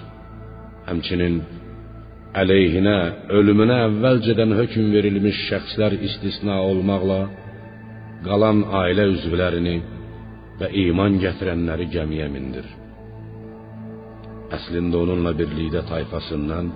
Həmçinin 0.88 1.36
əleyhinə, 2.42 2.98
ölümünə 3.38 3.78
əvvəlcədən 3.88 4.56
hökm 4.60 4.92
verilmiş 4.96 5.40
şəxslər 5.50 5.96
istisna 6.08 6.60
olmaqla 6.70 7.20
qalan 8.28 8.64
ailə 8.82 9.06
üzvlərini 9.16 9.76
və 10.60 10.70
iman 10.86 11.20
gətirənləri 11.24 11.88
gəmiyə 11.96 12.28
mindir. 12.36 12.68
Əslində 14.58 15.00
onunla 15.04 15.34
birlikdə 15.40 15.82
tayfasından 15.90 16.72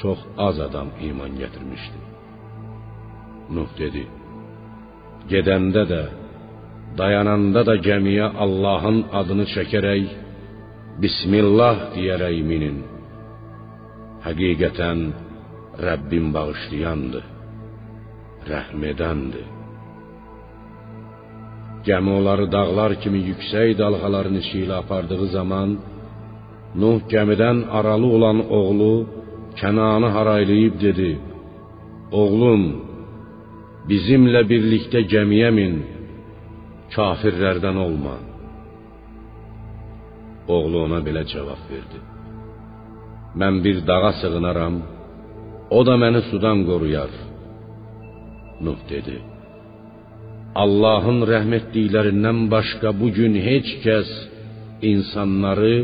çox 0.00 0.24
az 0.48 0.60
adam 0.66 0.90
iman 1.08 1.38
gətirmişdi. 1.42 2.00
Nuh 3.54 3.70
dedi: 3.78 4.04
Gedəndə 5.30 5.84
də, 5.92 6.02
dayananda 7.00 7.62
da 7.68 7.76
gəmiyə 7.88 8.32
Allahın 8.44 9.04
adını 9.20 9.46
çəkərək 9.54 10.04
Bismillah 11.02 11.76
deyərək 11.94 12.38
minin. 12.50 12.78
Həqiqətən 14.28 14.98
Rəbbim 15.88 16.26
bağışlayandır, 16.36 17.24
rəhm 18.50 18.82
edəndir. 18.92 19.46
Gəmi 21.86 22.10
onları 22.18 22.46
dağlar 22.52 22.92
kimi 23.02 23.20
yüksək 23.30 23.70
dalğaların 23.78 24.36
içi 24.42 24.56
ilə 24.64 24.74
apardığı 24.82 25.26
zaman 25.36 25.70
Nuh 26.82 26.98
gəmidən 27.12 27.58
aralı 27.78 28.08
olan 28.16 28.38
oğlu 28.58 28.94
Kənanı 29.60 30.08
haraylayıb 30.16 30.74
dedi: 30.84 31.10
Oğlum, 32.20 32.62
bizimlə 33.88 34.42
birlikdə 34.50 35.00
gəmiyə 35.14 35.50
min, 35.58 35.74
kafirlərdən 36.94 37.80
olma. 37.86 38.16
Oğlu 40.56 40.78
ona 40.86 41.00
belə 41.06 41.24
cavab 41.32 41.62
verdi: 41.72 41.98
Mən 43.36 43.54
bir 43.64 43.76
dağa 43.86 44.12
sığınaram, 44.20 44.76
o 45.70 45.80
da 45.86 45.94
məni 46.02 46.22
sudan 46.30 46.58
qoruyar. 46.68 47.12
Nuh 48.64 48.80
dedi: 48.92 49.16
Allahın 50.62 51.18
rəhm 51.32 51.52
etdiklərindən 51.58 52.38
başqa 52.54 52.88
bu 53.00 53.08
gün 53.18 53.34
heç 53.48 53.68
kəs 53.84 54.08
insanları 54.92 55.76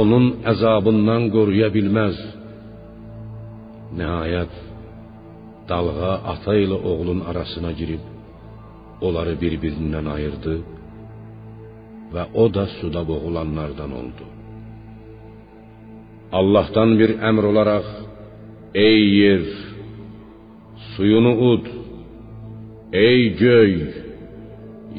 onun 0.00 0.24
əzabından 0.52 1.22
qoruya 1.34 1.68
bilməz. 1.76 2.16
Nəhayət 3.98 4.54
dalğa 5.70 6.14
ata 6.32 6.54
ilə 6.64 6.78
oğlun 6.90 7.20
arasına 7.30 7.72
girib 7.80 8.04
onları 9.06 9.34
bir-birindən 9.42 10.06
ayırdı 10.16 10.54
və 12.14 12.24
o 12.42 12.44
da 12.54 12.64
suda 12.78 13.02
boğulanlardan 13.10 13.92
oldu. 14.00 14.35
Allahdan 16.38 16.90
bir 17.00 17.10
əmr 17.28 17.44
olaraq 17.50 17.86
ey 18.88 19.00
yer 19.20 19.44
suyunu 20.92 21.32
ud 21.50 21.64
ey 23.06 23.20
göy 23.44 23.72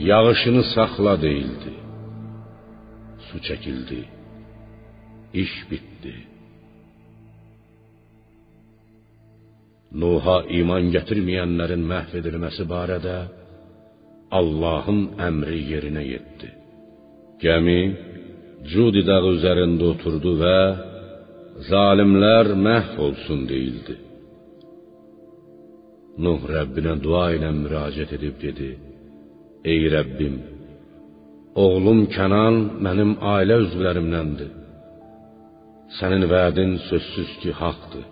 yağışını 0.10 0.63
saxla 0.75 1.13
deyildi. 1.25 1.74
Su 3.27 3.38
çəkildi. 3.48 4.01
İş 5.44 5.53
bitdi. 5.72 6.15
Nuha 10.01 10.38
iman 10.59 10.83
gətirməyənlərin 10.96 11.83
məhv 11.92 12.11
edilməsi 12.20 12.64
barədə 12.74 13.18
Allahın 14.40 15.01
əmri 15.27 15.59
yerinə 15.72 16.03
yetdi. 16.14 16.50
Gəmi 17.44 17.81
Cudi 18.72 19.01
dağı 19.09 19.29
üzərində 19.38 19.85
oturdu 19.94 20.33
və 20.42 20.57
zalimlər 21.65 22.53
məhv 22.65 23.00
olsun 23.05 23.46
deyildi. 23.50 23.96
Nuh 26.24 26.41
Rəbbinə 26.55 26.93
dua 27.05 27.25
ilə 27.37 27.50
müraciət 27.61 28.13
edib 28.17 28.35
dedi: 28.41 28.70
Ey 29.72 29.81
Rəbbim, 29.96 30.35
oğlum 31.65 32.05
Kənan 32.15 32.55
mənim 32.85 33.15
ailə 33.33 33.57
üzvlərimdəndir. 33.65 34.53
Sənin 35.98 36.25
vədin 36.33 36.74
sözsüz 36.89 37.31
ki, 37.41 37.51
haqqdır. 37.61 38.05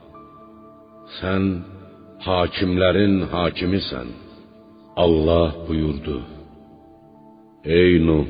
Sən 1.20 1.44
hakimlərin 2.28 3.16
hakimisən. 3.34 4.10
Allah 5.04 5.50
buyurdu: 5.68 6.18
Ey 7.80 8.00
Nuh, 8.08 8.30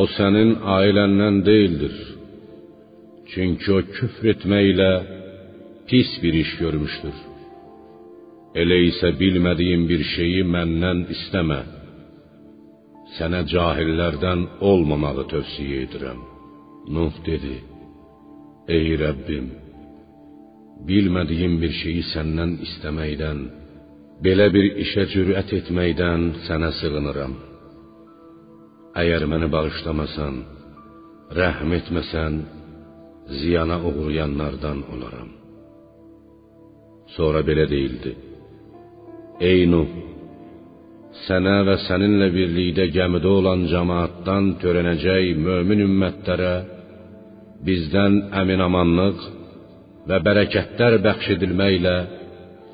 o 0.00 0.02
sənin 0.16 0.56
ailəndən 0.78 1.44
deyildir. 1.48 2.17
Çünki 3.32 3.72
o 3.76 3.80
küfr 3.94 4.24
etməklə 4.32 4.92
pis 5.88 6.10
bir 6.22 6.34
iş 6.42 6.50
görmüşdür. 6.62 7.18
Elə 8.60 8.78
isə 8.90 9.10
bilmədiyin 9.20 9.84
bir 9.90 10.02
şeyi 10.14 10.42
məndən 10.54 11.04
istəmə. 11.14 11.60
Sənə 13.16 13.42
cahillərdən 13.52 14.40
olmamağı 14.70 15.24
tövsiyə 15.32 15.84
edirəm. 15.86 16.20
Nuh 16.94 17.14
dedi: 17.28 17.56
Ey 18.76 18.88
Rəbbim, 19.04 19.46
bilmədiyim 20.88 21.54
bir 21.62 21.72
şeyi 21.82 22.02
səndən 22.12 22.56
istəməkdən, 22.66 23.38
belə 24.24 24.46
bir 24.54 24.66
işə 24.84 25.04
cürət 25.12 25.52
etməkdən 25.60 26.28
sənə 26.46 26.70
sığınıram. 26.80 27.34
Əgər 29.00 29.24
məni 29.30 29.48
bağışlamasan, 29.54 30.38
rəhm 31.38 31.74
etməsən, 31.80 32.34
ziyana 33.28 33.78
uğrayanlardan 33.88 34.78
olaram. 34.92 35.30
Sonra 37.16 37.40
belə 37.48 37.64
deyildi: 37.72 38.12
Ey 39.50 39.60
Nuh, 39.72 39.90
sənə 41.26 41.56
və 41.68 41.76
səninlə 41.86 42.28
birlikdə 42.36 42.88
gəmidə 42.96 43.30
olan 43.38 43.66
cemaatdan 43.72 44.54
törənəcək 44.62 45.26
mömin 45.46 45.84
ümmətlərə 45.88 46.54
bizdən 47.66 48.18
əminamanlıq 48.40 49.22
və 50.08 50.18
bərəkətlər 50.26 50.98
bəxş 51.06 51.30
edilməklə 51.36 51.96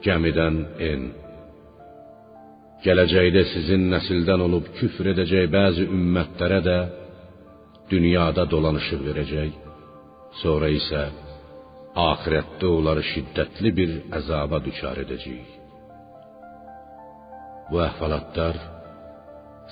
gəmidən 0.06 0.58
en. 0.90 1.06
Gələcəkdə 2.84 3.42
sizin 3.54 3.88
nəsildən 3.94 4.44
olub 4.44 4.66
küfr 4.78 5.14
edəcək 5.14 5.46
bəzi 5.54 5.86
ümmətlərə 5.98 6.60
də 6.68 6.78
dünyada 7.92 8.44
dolanışıq 8.50 9.00
verəcək. 9.08 9.63
Sonra 10.42 10.68
isə 10.74 11.02
axirətdə 11.94 12.70
onları 12.76 13.02
şiddətli 13.12 13.70
bir 13.78 13.90
əzaba 14.18 14.58
düçar 14.64 14.98
edəcəyik. 15.04 15.50
Bu 17.70 17.80
əhvalatlar 17.88 18.56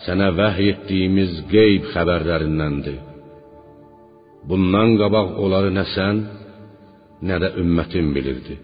sənə 0.05 0.29
vəhy 0.39 0.69
etdiyimiz 0.73 1.33
qeyb 1.53 1.89
xəbərlərindəndir. 1.95 3.01
Bundan 4.49 4.97
qabaq 5.01 5.35
onları 5.45 5.73
nə 5.75 5.85
sən, 5.95 6.23
nə 7.29 7.39
də 7.43 7.53
ümmətin 7.63 8.09
bilirdi. 8.17 8.57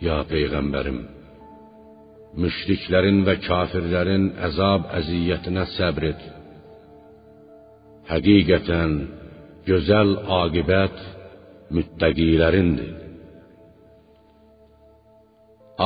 Ya 0.00 0.20
peyğəmbərim, 0.30 1.00
müşriklərin 2.40 3.24
və 3.26 3.34
kafirlərin 3.44 4.30
əzab 4.48 4.86
əziyyətinə 5.00 5.66
səbr 5.74 6.06
et. 6.12 6.22
Həqiqətən 8.10 8.94
gözəl 9.68 10.10
aqibət 10.40 10.96
müttəqilərindir. 11.76 12.94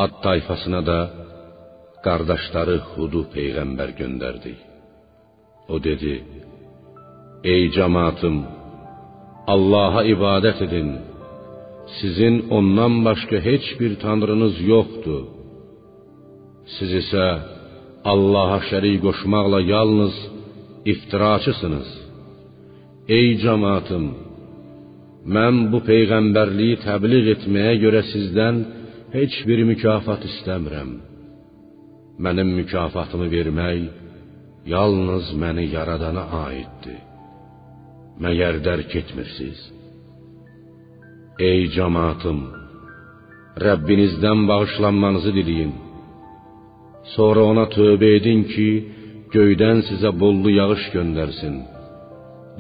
Ad 0.03 0.13
tayfasına 0.25 0.81
da 0.91 1.01
qardaşları 2.05 2.77
Hudu 2.91 3.23
peyğəmbər 3.35 3.91
göndərdi. 4.01 4.55
O 5.73 5.77
dedi: 5.89 6.15
Ey 7.53 7.65
cemaatım, 7.77 8.37
Allah'a 9.55 10.03
ibadət 10.15 10.59
edin. 10.67 10.91
Sizin 11.99 12.35
ondan 12.57 12.95
başqa 13.07 13.39
heç 13.49 13.67
bir 13.81 13.93
tanrınız 14.05 14.57
yoxdur. 14.73 15.25
Siz 16.75 16.91
isə 17.03 17.27
Allah'a 18.13 18.59
şərik 18.71 18.99
qoşmaqla 19.07 19.61
yalnız 19.75 20.15
iftiraçısınız. 20.93 21.89
Ey 23.09 23.35
cemaatım, 23.37 24.05
mən 25.29 25.57
bu 25.73 25.79
peyğəmbərliyi 25.85 26.79
təbliğ 26.87 27.27
etməyə 27.35 27.75
görə 27.83 28.01
sizdən 28.09 28.61
heç 29.13 29.35
bir 29.49 29.61
mükafat 29.71 30.25
istəmirəm. 30.31 30.95
Mənim 32.25 32.55
mükafatımı 32.61 33.27
vermək 33.35 33.83
yalnız 34.75 35.35
məni 35.43 35.67
yaradana 35.75 36.25
aiddir. 36.47 37.03
Məyər 38.23 38.63
dərk 38.65 38.97
etmirsiniz? 39.03 39.61
Ey 41.51 41.69
cemaatım, 41.77 42.41
Rəbbinizdən 43.67 44.49
bağışlanmanızı 44.49 45.37
diləyin. 45.39 45.77
Sonra 47.15 47.45
ona 47.53 47.69
tövbə 47.77 48.15
edin 48.17 48.49
ki, 48.53 48.69
göydən 49.37 49.85
sizə 49.91 50.17
bollu 50.23 50.57
yağış 50.61 50.89
göndərsin. 50.97 51.74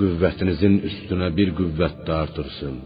Qüvvətinizin 0.00 0.80
üstünə 0.88 1.28
bir 1.38 1.52
qüvvət 1.58 2.00
də 2.06 2.14
artırsın. 2.24 2.78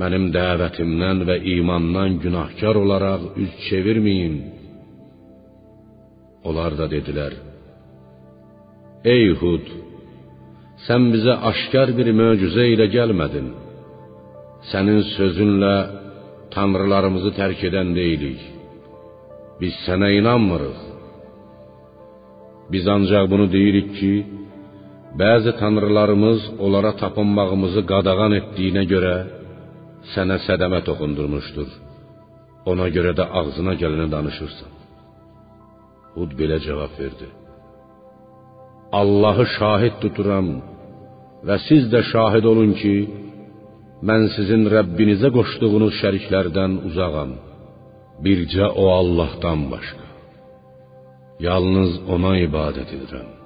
Mənim 0.00 0.28
dəvətimdən 0.36 1.24
və 1.28 1.36
imandan 1.54 2.16
günahkar 2.22 2.78
olaraq 2.84 3.26
üz 3.42 3.52
çevirməyin. 3.66 4.36
Onlar 6.48 6.72
da 6.80 6.86
dedilər: 6.94 7.36
Ey 9.14 9.26
Hud, 9.40 9.66
sən 10.86 11.10
bizə 11.14 11.34
aşkar 11.50 11.92
bir 11.98 12.08
möcüzə 12.20 12.64
ilə 12.74 12.86
gəlmədin. 12.96 13.48
Sənin 14.70 15.02
sözünlə 15.16 15.74
tanrılarımızı 16.54 17.34
tərk 17.40 17.60
edən 17.68 17.92
deyilik. 17.98 18.40
Biz 19.60 19.74
sənə 19.84 20.10
inanmırıq. 20.20 20.80
Biz 22.72 22.84
ancaq 22.94 23.24
bunu 23.32 23.46
deyirik 23.52 23.88
ki, 23.98 24.12
bəzi 25.20 25.52
tanrılarımız 25.60 26.40
onlara 26.64 26.92
tapınmağımızı 27.02 27.82
qadağan 27.92 28.32
etdiyinə 28.40 28.84
görə 28.92 29.14
sənə 30.12 30.38
sədəmə 30.46 30.80
toxundurmuşdur. 30.88 31.70
Ona 32.70 32.86
görə 32.96 33.12
də 33.18 33.24
ağzına 33.40 33.74
gələni 33.82 34.08
danışırsan. 34.14 34.70
Hud 36.16 36.32
belə 36.40 36.58
cavab 36.66 36.92
verdi: 37.00 37.28
Allahı 39.00 39.46
şahid 39.58 39.94
tuturam 40.02 40.48
və 41.46 41.56
siz 41.68 41.82
də 41.92 42.00
şahid 42.12 42.44
olun 42.52 42.72
ki, 42.80 42.94
mən 44.08 44.22
sizin 44.36 44.62
Rəbbinizə 44.74 45.30
qoşduğunuz 45.36 45.94
şəriklərdən 46.02 46.72
uzağam. 46.88 47.32
Bircə 48.24 48.66
o 48.82 48.84
Allahdan 49.00 49.60
başqa. 49.72 50.06
Yalnız 51.48 51.92
ona 52.14 52.32
ibadət 52.46 52.90
edirəm. 52.96 53.37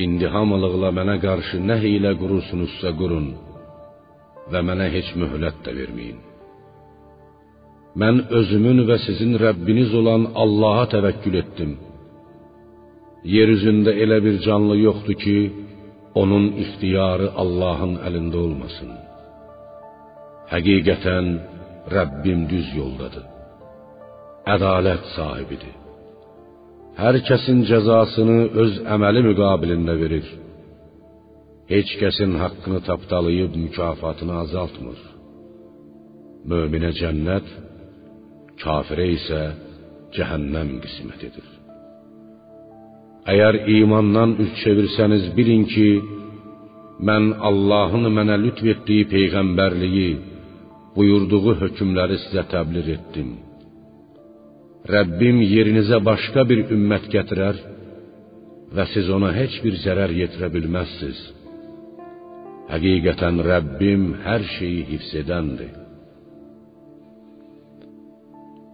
İndi 0.00 0.26
hamılıqla 0.34 0.88
mənə 0.98 1.16
qarşı 1.20 1.58
nə 1.68 1.76
hiylə 1.84 2.12
qurursunuzsa 2.20 2.92
qurun 3.00 3.26
və 4.52 4.60
mənə 4.68 4.86
heç 4.94 5.10
möhlət 5.20 5.58
də 5.66 5.74
verməyin. 5.78 6.20
Mən 8.00 8.22
özümün 8.38 8.86
və 8.88 8.96
sizin 9.06 9.36
Rəbbiniz 9.44 9.92
olan 10.00 10.30
Allaha 10.44 10.86
təvəkkül 10.94 11.36
etdim. 11.42 11.74
Yer 13.34 13.52
üzündə 13.56 13.92
elə 14.04 14.18
bir 14.24 14.40
canlı 14.46 14.78
yoxdur 14.86 15.18
ki, 15.24 15.36
onun 16.22 16.48
ixtiyarı 16.64 17.28
Allahın 17.42 17.94
əlində 18.06 18.40
olmasın. 18.46 18.96
Həqiqətən 20.52 21.28
Rəbbim 21.96 22.48
düz 22.52 22.72
yoldadır. 22.80 23.28
Ədalət 24.56 25.04
sahibidir. 25.16 25.81
Hər 26.92 27.16
kəsin 27.24 27.62
cəzasını 27.68 28.38
öz 28.62 28.72
əməli 28.94 29.22
müqabilində 29.24 29.94
verir. 30.00 30.26
Heç 31.72 31.92
kəsin 32.00 32.34
haqqını 32.42 32.82
tapdalayıb 32.88 33.54
mükafatını 33.64 34.34
azaltmır. 34.42 34.98
Möminə 36.50 36.90
cənnət, 36.98 37.46
kafirə 38.62 39.06
isə 39.16 39.40
cəhənnəm 40.16 40.74
qismət 40.82 41.22
edir. 41.28 41.46
Əgər 43.32 43.60
imandan 43.78 44.34
üz 44.42 44.50
çevirsəniz 44.62 45.30
bilin 45.36 45.64
ki, 45.72 45.88
mən 47.08 47.30
Allahın 47.48 48.10
mənə 48.18 48.36
lütf 48.44 48.68
etdiyi 48.74 49.08
peyğəmbərliyi, 49.14 50.10
buyurduğu 50.96 51.56
hökmləri 51.62 52.20
sizə 52.26 52.44
təbliğ 52.52 52.92
etdim. 52.98 53.32
Rəbbim 54.90 55.38
yerinizə 55.46 56.00
başqa 56.02 56.42
bir 56.50 56.64
ümmət 56.74 57.04
gətirər 57.12 57.58
və 58.74 58.86
siz 58.90 59.10
ona 59.14 59.30
heç 59.36 59.60
bir 59.62 59.76
zərər 59.84 60.10
yetirə 60.16 60.48
bilməzsiniz. 60.50 61.20
Həqiqətən 62.72 63.38
Rəbbim 63.46 64.08
hər 64.24 64.42
şeyi 64.56 64.82
hifz 64.90 65.12
edəndir. 65.22 65.70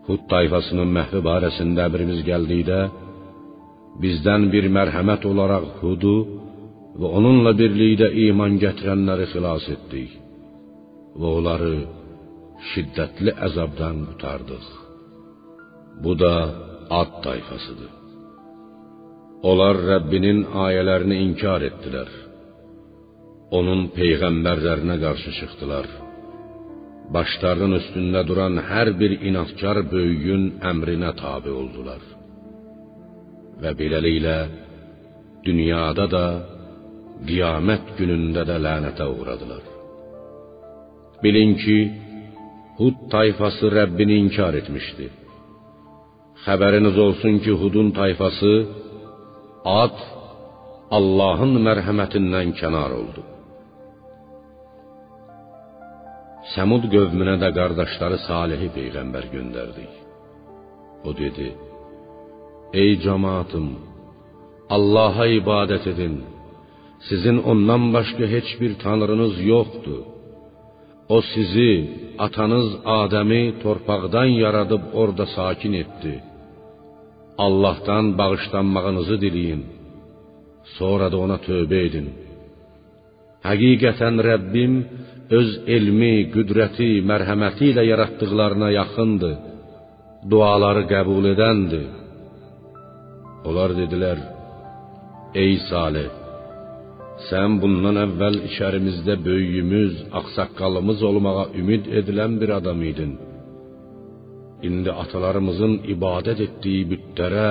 Hud 0.08 0.24
tayfasının 0.32 0.88
məhvi 0.96 1.20
barəsində 1.28 1.84
əmrimiz 1.90 2.24
gəldikdə, 2.30 2.80
bizdən 4.00 4.48
bir 4.54 4.70
mərhəmət 4.78 5.28
olaraq 5.28 5.70
Hudu 5.82 6.16
və 6.96 7.14
onunla 7.20 7.52
birlikdə 7.60 8.14
iman 8.30 8.56
gətirənləri 8.64 9.28
xilas 9.34 9.68
etdik 9.76 10.16
və 11.20 11.36
onları 11.36 11.72
şiddətli 12.72 13.36
əzabdan 13.48 14.06
qurtardıq. 14.08 14.87
Bu 16.04 16.18
da 16.22 16.34
Ad 17.00 17.12
tayfasıdır. 17.24 17.90
Onlar 19.50 19.76
Rəbbinin 19.90 20.40
ayələrini 20.64 21.16
inkar 21.26 21.62
etdilər. 21.68 22.08
Onun 23.58 23.80
peyğəmbərlərinə 23.96 24.96
qarşı 25.04 25.32
çıxdılar. 25.38 25.86
Başlarının 27.14 27.76
üstündə 27.80 28.22
duran 28.30 28.56
hər 28.70 28.88
bir 29.00 29.12
inadkar 29.28 29.78
böyüyün 29.92 30.44
əmrinə 30.70 31.12
tabe 31.22 31.52
oldular. 31.60 32.02
Və 33.62 33.70
beləliklə 33.80 34.38
dünyada 35.46 36.06
da, 36.16 36.26
qiyamət 37.28 37.94
günündə 37.98 38.42
də 38.50 38.58
lənətə 38.66 39.06
uğradılar. 39.14 39.64
Bilin 41.22 41.54
ki, 41.62 41.78
Hud 42.78 42.98
tayfası 43.12 43.66
Rəbbini 43.78 44.20
inkar 44.24 44.54
etmişdi. 44.54 45.06
Xəbəriniz 46.46 46.96
olsun 47.06 47.34
ki, 47.44 47.52
Hudun 47.60 47.88
tayfası 47.98 48.52
Ad 49.82 49.96
Allahın 50.98 51.54
mərhəmətindən 51.66 52.54
kənar 52.60 52.94
oldu. 53.00 53.22
Səmud 56.54 56.84
qövmünə 56.94 57.34
də 57.42 57.50
qardaşları 57.58 58.18
Salihi 58.28 58.68
peyğəmbər 58.76 59.24
göndərdik. 59.34 59.92
O 61.08 61.10
dedi: 61.22 61.48
Ey 62.82 62.92
cemaatım, 63.04 63.68
Allah'a 64.76 65.26
ibadət 65.40 65.84
edin. 65.92 66.16
Sizin 67.08 67.36
ondan 67.50 67.82
başqa 67.96 68.26
heç 68.34 68.48
bir 68.60 68.72
tanrınız 68.84 69.34
yoxdur. 69.52 70.00
O 71.16 71.18
sizi, 71.32 71.72
atanız 72.26 72.68
Adəmi 73.00 73.44
torpaqdan 73.62 74.28
yaradıb 74.42 74.82
orada 75.00 75.26
sakin 75.36 75.72
etdi. 75.82 76.14
Allah'tan 77.46 78.04
bağışlanmağınızı 78.18 79.16
diləyin. 79.24 79.62
Sonra 80.78 81.06
da 81.12 81.16
ona 81.24 81.38
tövbə 81.48 81.78
edin. 81.88 82.08
Həqiqətən 83.48 84.16
Rəbbim 84.28 84.74
öz 85.38 85.50
elmi, 85.76 86.14
qüdrəti, 86.34 86.90
mərhəməti 87.10 87.70
ilə 87.72 87.84
yaratdıqlarına 87.92 88.70
yaxındır. 88.80 89.36
Duaları 90.30 90.84
qəbul 90.92 91.30
edəndir. 91.34 91.86
Onlar 93.48 93.70
dedilər: 93.80 94.18
Ey 95.42 95.54
Salih, 95.70 96.10
sən 97.28 97.60
bundan 97.62 97.96
əvvəl 98.06 98.36
içərimizdə 98.48 99.14
böyüyümüz, 99.28 99.94
ağsaqqalımız 100.20 101.00
olmağa 101.10 101.46
ümid 101.60 101.84
edilən 102.00 102.40
bir 102.40 102.50
adam 102.58 102.82
idin. 102.90 103.12
İndi 104.66 104.90
atalarımızın 105.02 105.74
ibadət 105.94 106.40
etdiyi 106.46 106.86
bütlərə, 106.92 107.50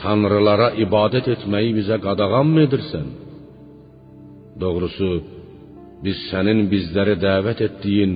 tanrılara 0.00 0.72
ibadət 0.84 1.28
etməyi 1.34 1.70
bizə 1.76 1.98
qadağan 2.02 2.48
mı 2.54 2.64
edirsən? 2.66 3.08
Doğrusu, 4.62 5.10
biz 6.04 6.18
sənin 6.30 6.64
bizləri 6.72 7.14
dəvət 7.22 7.62
etdiyin 7.68 8.14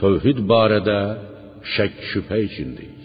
tövhid 0.00 0.44
barədə 0.52 1.00
şək 1.74 1.98
şübhə 2.10 2.38
içindəyik. 2.48 3.02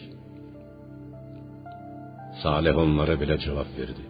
Salih 2.43 2.77
onlara 2.86 3.15
belə 3.21 3.39
cavab 3.45 3.69
verdi: 3.79 4.05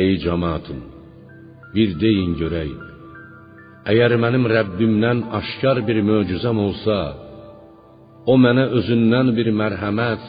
Ey 0.00 0.18
cemaatım, 0.24 0.80
bir 1.74 1.94
deyin 2.02 2.32
görək. 2.42 2.74
Əgər 3.90 4.16
mənim 4.24 4.48
Rəbbimdən 4.50 5.18
aşkar 5.38 5.78
bir 5.88 5.98
möcüzəm 6.10 6.58
olsa, 6.66 6.96
o 8.30 8.34
mənə 8.44 8.64
özündən 8.78 9.30
bir 9.36 9.48
mərhəmət, 9.60 10.24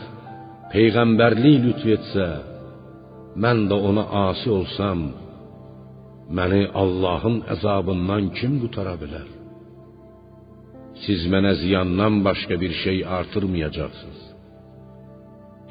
peyğəmbərlik 0.73 1.63
lütf 1.65 1.87
etsə, 1.95 2.27
mən 3.43 3.65
də 3.69 3.77
ona 3.89 4.03
asi 4.27 4.49
olsam, 4.59 4.99
məni 6.37 6.63
Allahın 6.83 7.37
əzabından 7.53 8.31
kim 8.37 8.59
qutara 8.63 8.95
bilər? 9.01 9.27
Siz 11.03 11.21
mənə 11.33 11.53
ziyandan 11.61 12.23
başqa 12.27 12.55
bir 12.63 12.73
şey 12.83 12.97
artırmayacaqsınız. 13.17 14.21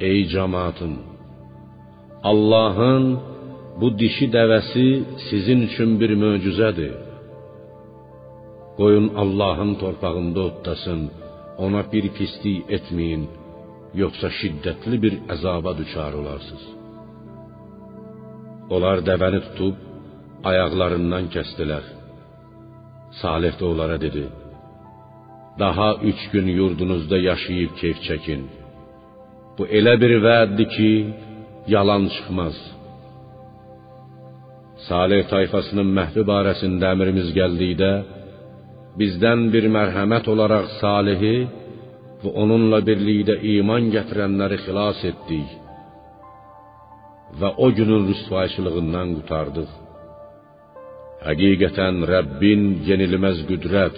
Ey 0.09 0.19
cemaatım, 0.33 0.93
Allahın 2.31 3.05
bu 3.79 3.87
dişi 3.99 4.27
dəvəsi 4.37 4.87
sizin 5.27 5.59
üçün 5.67 5.89
bir 6.01 6.11
möcüzədir. 6.23 6.95
Qoyun 8.77 9.07
Allahın 9.21 9.71
torpağında 9.81 10.41
otlasın, 10.49 11.01
ona 11.65 11.81
bir 11.91 12.05
pislik 12.17 12.71
etməyin, 12.77 13.23
yoxsa 14.01 14.29
şiddətli 14.39 14.97
bir 15.03 15.13
əzaba 15.33 15.71
düçar 15.79 16.13
olarsınız. 16.21 16.65
Onlar 18.75 18.97
dəvəni 19.09 19.39
tutub 19.45 19.75
ayaqlarından 20.49 21.29
kəsdilər. 21.35 21.85
Salih 23.21 23.53
də 23.59 23.65
onlara 23.71 23.97
dedi: 24.05 24.25
Daha 25.59 25.89
üç 26.09 26.19
gün 26.33 26.47
yurdunuzda 26.59 27.17
yaşayıb 27.29 27.71
keyf 27.81 27.99
çəkin. 28.07 28.41
Bu 29.57 29.63
elə 29.77 29.95
bir 30.01 30.13
vəddir 30.27 30.67
ki, 30.75 30.91
yalan 31.73 32.03
çıxmaz. 32.13 32.57
Salih 34.87 35.23
tayfasının 35.33 35.89
məhvi 35.99 36.23
barəsində 36.31 36.91
əmrimiz 36.93 37.31
gəldikdə, 37.39 37.91
bizdən 38.99 39.47
bir 39.53 39.69
mərhəmət 39.77 40.27
olaraq 40.33 40.67
Salihi 40.81 41.37
və 42.23 42.33
onunla 42.43 42.79
birlikdə 42.87 43.35
iman 43.55 43.91
gətirənləri 43.95 44.57
xilas 44.65 45.03
etdik 45.11 45.49
və 47.39 47.49
o 47.65 47.67
günün 47.77 48.07
rüsvayçılığından 48.09 49.09
qurtardıq. 49.17 49.71
Həqiqətən 51.27 52.05
Rəbbin 52.11 52.63
yenilməz 52.87 53.43
qüdrət, 53.49 53.97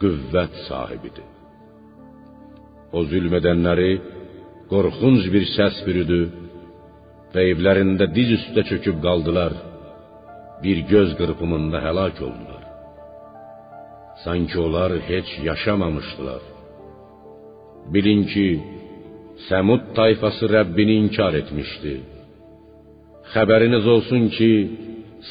qüvvət 0.00 0.58
sahibidir. 0.66 1.28
O 2.96 3.04
zülm 3.10 3.36
edənləri 3.38 3.92
qorxunc 4.72 5.24
bir 5.34 5.44
səs 5.54 5.78
bürüdü 5.86 6.20
və 7.34 7.48
evlərində 7.52 8.08
diz 8.16 8.34
üstə 8.38 8.64
çöküb 8.70 9.00
qaldılar. 9.06 9.52
Bir 10.64 10.78
göz 10.92 11.10
qırpımında 11.20 11.78
həlak 11.86 12.22
oldular. 12.28 12.55
Sanki 14.24 14.58
onlar 14.58 14.92
heç 15.10 15.28
yaşamamışdılar. 15.48 16.42
Bilin 17.92 18.22
ki, 18.32 18.48
Səmud 19.48 19.82
tayfası 19.98 20.44
Rəbbini 20.56 20.94
inkar 21.02 21.34
etmişdi. 21.40 21.94
Xəbəriniz 23.34 23.84
olsun 23.94 24.22
ki, 24.36 24.52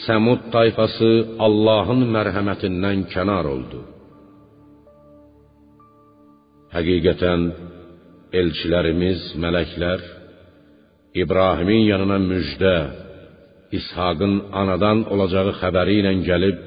Səmud 0.06 0.42
tayfası 0.56 1.12
Allahın 1.46 2.02
mərhəmətindən 2.16 3.00
kənar 3.14 3.46
oldu. 3.56 3.82
Həqiqətən 6.76 7.42
elçilərimiz, 8.40 9.20
mələklər 9.44 10.02
İbrahimin 11.24 11.84
yanına 11.92 12.20
müjdə, 12.32 12.76
İshaqın 13.78 14.34
anadan 14.62 15.00
olacağı 15.14 15.52
xəbəri 15.62 15.96
ilə 16.02 16.12
gəlib 16.30 16.58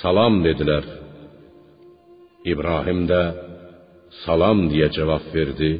salam 0.00 0.40
dedilər. 0.46 0.97
İbrahim 2.52 3.00
də 3.10 3.22
salam 4.24 4.58
deyə 4.72 4.88
cavab 4.96 5.24
verdi 5.36 5.70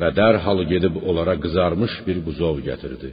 və 0.00 0.08
dərhal 0.18 0.60
gedib 0.72 0.94
onlara 1.08 1.36
qızarmış 1.44 1.94
bir 2.06 2.18
buzov 2.26 2.56
gətirdi. 2.68 3.10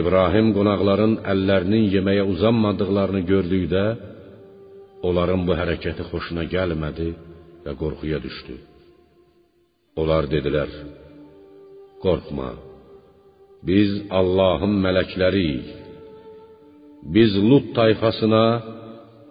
İbrahim 0.00 0.48
qonaqların 0.56 1.14
əllərinin 1.32 1.84
yeməyə 1.94 2.24
uzanmadıqlarını 2.32 3.22
gördükdə 3.32 3.84
onların 5.08 5.42
bu 5.46 5.54
hərəkəti 5.60 6.02
xoşuna 6.10 6.44
gəlmədi 6.54 7.08
və 7.64 7.72
qorxuya 7.82 8.18
düşdü. 8.26 8.56
Onlar 10.00 10.24
dedilər: 10.34 10.70
Qorxma. 12.04 12.50
Biz 13.68 13.90
Allahın 14.20 14.74
mələkləriyik. 14.84 15.68
Biz 17.14 17.30
Lut 17.48 17.66
tayfasına 17.78 18.44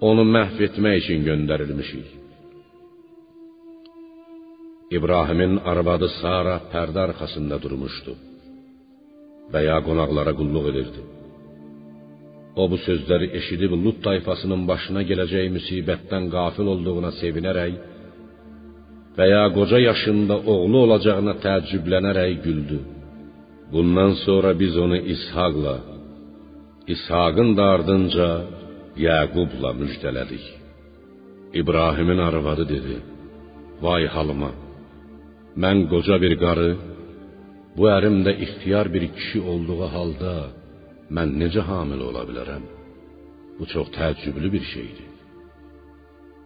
onu 0.01 0.23
məhv 0.36 0.60
etmək 0.67 0.95
üçün 1.01 1.19
göndərilmişik. 1.29 2.08
İbrahimin 4.97 5.53
arvadı 5.71 6.08
Sara 6.19 6.58
pərdə 6.71 6.99
arxasında 7.08 7.58
durmuşdu 7.63 8.13
və 9.51 9.62
ya 9.69 9.77
qonaqlara 9.88 10.34
qulluq 10.39 10.65
edirdi. 10.71 11.01
O 12.62 12.63
bu 12.71 12.77
sözləri 12.88 13.27
eşidib 13.39 13.71
Lut 13.84 13.97
tayfasının 14.08 14.62
başına 14.71 15.01
gələcək 15.10 15.47
müsibətdən 15.58 16.29
qafil 16.36 16.67
olduğuna 16.73 17.12
sevinərək 17.21 17.73
və 19.17 19.25
ya 19.36 19.45
qoca 19.58 19.79
yaşında 19.89 20.36
oğlu 20.53 20.77
olacağına 20.86 21.34
təəccüblənərək 21.45 22.34
güldü. 22.45 22.79
Bundan 23.73 24.13
sonra 24.25 24.51
biz 24.62 24.73
onu 24.84 24.97
İshaqla, 25.13 25.75
İshaqın 26.93 27.49
da 27.58 27.63
ardınca 27.75 28.27
Yaqubla 28.97 29.71
müjdələdik. 29.81 30.45
İbrahimin 31.62 32.19
arvadı 32.29 32.65
dedi: 32.75 32.95
Vay 33.86 34.03
halıma! 34.15 34.51
Mən 35.63 35.77
qoca 35.91 36.15
bir 36.23 36.34
qarı, 36.43 36.69
bu 37.77 37.84
ərim 37.97 38.17
də 38.25 38.31
ixtiyar 38.45 38.88
bir 38.95 39.05
kişi 39.17 39.39
olduğu 39.51 39.81
halda 39.95 40.34
mən 41.15 41.29
necə 41.41 41.62
hamilə 41.69 42.03
ola 42.10 42.23
bilərəm? 42.29 42.63
Bu 43.58 43.63
çox 43.73 43.88
təəccüblü 43.97 44.47
bir 44.55 44.63
şeydir. 44.73 45.10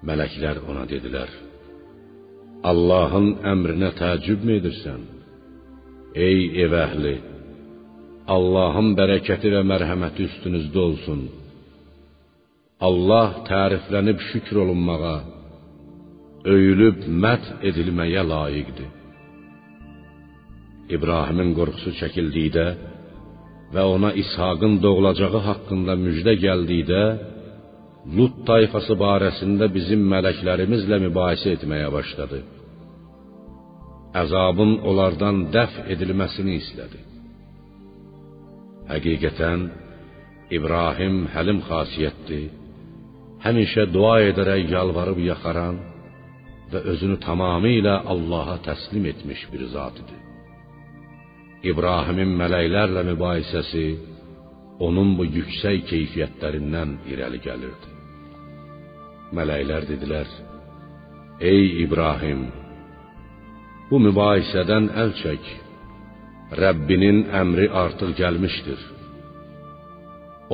Mələklər 0.08 0.58
ona 0.70 0.86
dedilər: 0.94 1.30
Allahın 2.72 3.30
əmrinə 3.54 3.92
təəccübmü 4.02 4.54
edirsən? 4.60 5.02
Ey 6.28 6.40
ev 6.64 6.74
əhli, 6.86 7.16
Allahın 8.36 8.90
bərəkəti 9.00 9.54
və 9.56 9.62
mərhəməti 9.72 10.26
üstünüzdə 10.30 10.82
olsun. 10.88 11.22
Allah 12.88 13.30
təriflənib 13.50 14.22
şükr 14.30 14.62
olunmağa, 14.64 15.18
öyülüb 16.54 17.02
mət 17.24 17.50
edilməyə 17.70 18.22
layiqdir. 18.32 18.92
İbrahimin 20.96 21.52
qorxusu 21.58 21.92
çəkildikdə 22.00 22.68
və 23.74 23.84
ona 23.96 24.14
İshaqın 24.24 24.78
doğulacağı 24.86 25.42
haqqında 25.50 25.94
müjdə 26.06 26.34
gəldikdə 26.46 27.04
Lut 28.16 28.38
tayfası 28.48 28.96
barəsində 29.04 29.68
bizim 29.76 30.06
mələklərimizlə 30.14 31.02
mübahisə 31.04 31.58
etməyə 31.58 31.90
başladı. 31.98 32.40
Əzabın 34.22 34.72
onlardan 34.90 35.44
dəf 35.56 35.76
edilməsini 35.94 36.56
istədi. 36.62 37.02
Həqiqətən 38.90 39.68
İbrahim 40.58 41.18
həlim 41.36 41.60
xasiyyətli, 41.68 42.42
həmişə 43.46 43.86
dua 43.96 44.16
edərək 44.30 44.72
yalvarıb 44.74 45.20
yaxaran 45.32 45.78
və 46.72 46.82
özünü 46.94 47.18
tamamilə 47.24 47.96
Allaha 48.14 48.58
təslim 48.68 49.06
etmiş 49.12 49.46
bir 49.52 49.64
zat 49.74 49.96
idi. 50.04 50.18
İbrahimin 51.72 52.36
mələklərlə 52.42 53.04
mübahisəsi 53.12 53.88
onun 54.88 55.16
bu 55.18 55.26
yüksək 55.38 55.82
keyfiyyətlərindən 55.92 56.94
irəli 57.12 57.40
gəlirdi. 57.48 57.90
Mələklər 59.36 59.88
dedilər: 59.90 60.30
Ey 61.52 61.84
İbrahim, 61.84 62.46
bu 63.90 64.00
mübahisədən 64.08 64.92
əl 65.02 65.12
çək. 65.24 65.52
Rəbbinin 66.62 67.28
əmri 67.42 67.68
artıq 67.84 68.16
gəlmişdir. 68.22 68.99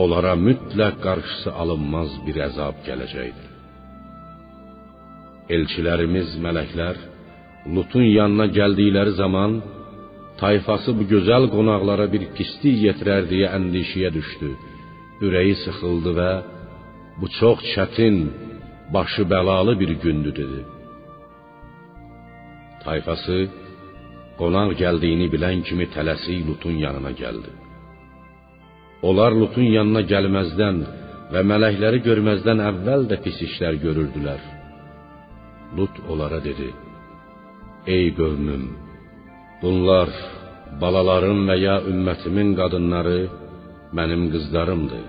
Onlara 0.02 0.34
mütləq 0.48 0.96
qarşısı 1.06 1.50
alınmaz 1.62 2.12
bir 2.26 2.38
əzab 2.48 2.82
gələcəkdir. 2.88 3.52
Elçilərimiz 5.56 6.30
mələklər 6.46 6.98
Lutun 7.76 8.06
yanına 8.18 8.46
gəldikləri 8.58 9.14
zaman 9.22 9.52
tayfası 10.42 10.92
bu 10.98 11.04
gözəl 11.14 11.48
qonaqlara 11.56 12.06
bir 12.14 12.24
pislik 12.36 12.78
yetirər 12.88 13.24
deyə 13.32 13.48
əndişəyə 13.58 14.12
düşdü. 14.18 14.50
Ürəyi 15.26 15.56
sıxıldı 15.64 16.12
və 16.20 16.32
bu 17.20 17.28
çox 17.40 17.60
çətin, 17.74 18.18
başı 18.94 19.24
bəlalı 19.34 19.74
bir 19.82 19.92
gündür 20.04 20.36
dedi. 20.42 20.62
Tayfası 22.84 23.38
qonaq 24.40 24.70
gəldiyini 24.84 25.28
bilən 25.34 25.64
kimi 25.68 25.86
tələsik 25.96 26.40
Lutun 26.48 26.76
yanına 26.86 27.12
gəldi. 27.22 27.52
Onlar 29.08 29.32
Lutun 29.40 29.68
yanına 29.78 30.02
gəlməzdən 30.12 30.78
və 31.34 31.42
mələkləri 31.52 32.00
görməzdən 32.08 32.62
əvvəl 32.70 33.06
də 33.12 33.20
pis 33.26 33.38
işlər 33.48 33.78
görürdülər. 33.86 34.42
Lut 35.78 35.96
onlara 36.12 36.40
dedi: 36.48 36.70
Ey 37.96 38.08
qövmüm, 38.20 38.64
bunlar 39.62 40.10
balalarım 40.82 41.42
və 41.50 41.58
ya 41.66 41.76
ümmətimin 41.92 42.56
qadınları 42.60 43.20
mənim 43.98 44.24
qızlarımdır. 44.34 45.06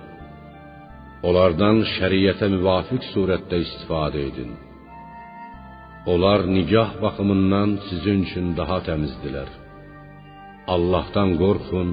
Onlardan 1.29 1.81
şəriətə 1.97 2.47
müvafiq 2.57 3.03
surətdə 3.13 3.63
istifadə 3.67 4.21
edin. 4.31 4.51
Onlar 6.13 6.41
nigah 6.57 6.91
baxımından 7.05 7.71
sizin 7.89 8.19
üçün 8.27 8.47
daha 8.61 8.79
təmizdilər. 8.89 9.49
Allahdan 10.75 11.31
qorxun 11.43 11.91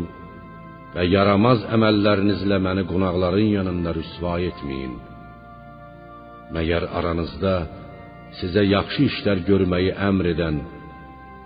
və 0.94 1.06
yaramaz 1.10 1.64
əməllərinizlə 1.76 2.60
məni 2.68 2.84
qonaqların 2.92 3.50
yanında 3.58 3.94
rüsva 3.98 4.36
etməyin. 4.50 4.94
Məgər 6.54 6.86
aranızda 7.00 7.54
sizə 8.40 8.64
yaxşı 8.68 9.08
işlər 9.10 9.44
görməyi 9.50 9.94
əmr 10.10 10.32
edən, 10.34 10.62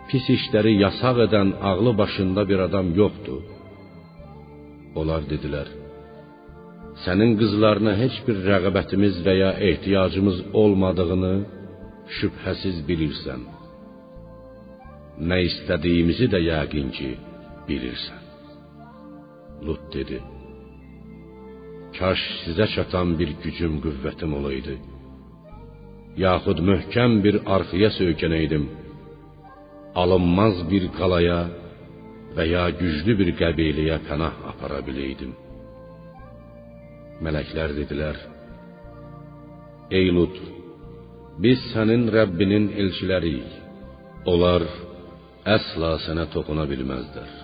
pis 0.09 0.27
işləri 0.37 0.73
yasaq 0.83 1.23
edən 1.27 1.53
ağlı 1.69 1.93
başında 2.01 2.47
bir 2.49 2.65
adam 2.67 2.93
yoxdur. 3.01 3.43
Onlar 4.99 5.23
dedilər: 5.31 5.67
Sənin 7.05 7.35
qızlarına 7.39 7.93
heç 8.01 8.15
bir 8.27 8.37
rəğbətimiz 8.49 9.21
və 9.25 9.33
ya 9.43 9.51
ehtiyacımız 9.69 10.39
olmadığını 10.61 11.35
şübhəsiz 12.17 12.77
bilirsən. 12.89 13.41
Nə 15.29 15.37
istədiyimizi 15.49 16.27
də 16.33 16.39
yəqin 16.51 16.89
ki, 16.97 17.11
bilirsən. 17.69 18.26
Lut 19.65 19.83
dedi: 19.93 20.17
Kaş 21.97 22.21
sizə 22.43 22.67
çatan 22.75 23.15
bir 23.19 23.29
gücüm, 23.43 23.73
qüvvətim 23.85 24.31
olaydı. 24.39 24.75
Yaxud 26.25 26.59
möhkəm 26.69 27.11
bir 27.25 27.35
arxaya 27.55 27.89
söykənəydim. 27.99 28.65
Alınmaz 30.01 30.57
bir 30.71 30.83
qalaya 30.97 31.39
və 32.35 32.43
ya 32.53 32.65
güclü 32.81 33.13
bir 33.19 33.29
qəbiləyə 33.41 33.97
pənah 34.07 34.35
apara 34.51 34.79
biləydim. 34.87 35.31
Mələklər 37.25 37.73
dedilər: 37.79 38.17
Ey 39.97 40.07
Lut, 40.15 40.37
biz 41.43 41.59
sənin 41.73 42.03
Rəbbinin 42.17 42.69
elçiləriyik. 42.81 43.51
Onlar 44.31 44.65
əsla 45.55 45.91
sənə 46.05 46.25
toxuna 46.33 46.65
bilməzlər. 46.71 47.36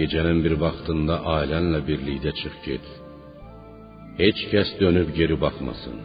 Gecənin 0.00 0.38
bir 0.44 0.54
vaxtında 0.64 1.16
ailənlə 1.36 1.80
birlikdə 1.88 2.30
çıx 2.40 2.54
get. 2.66 2.86
Heç 4.20 4.38
kəs 4.52 4.68
dönüb 4.80 5.08
geri 5.18 5.36
baxmasın. 5.44 5.98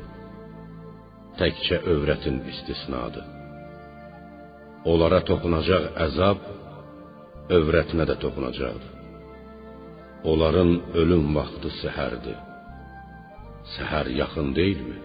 Təkcə 1.40 1.78
övrətin 1.94 2.38
istisnadır. 2.52 3.26
Onlara 4.92 5.20
toxunacaq 5.30 5.86
əzab 6.06 6.42
övrətinə 7.58 8.06
də 8.10 8.16
toxunacaqdır. 8.24 8.92
Onların 10.32 10.72
ölüm 11.02 11.26
vaxtı 11.38 11.70
səhərdir. 11.82 12.40
Səhər 13.76 14.10
yaxın 14.22 14.50
deyilmi? 14.60 14.98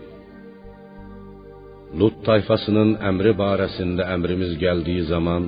Lut 1.98 2.16
tayfasının 2.26 2.90
əmri 3.10 3.36
barəsində 3.42 4.08
əmrimiz 4.16 4.52
gəldiyi 4.64 5.04
zaman 5.12 5.46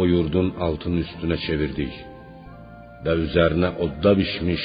o 0.00 0.04
yurdun 0.12 0.52
altını 0.66 1.00
üstünə 1.06 1.38
çevirdik 1.46 1.96
və 3.04 3.12
üzərinə 3.24 3.70
odda 3.84 4.12
bişmiş, 4.20 4.64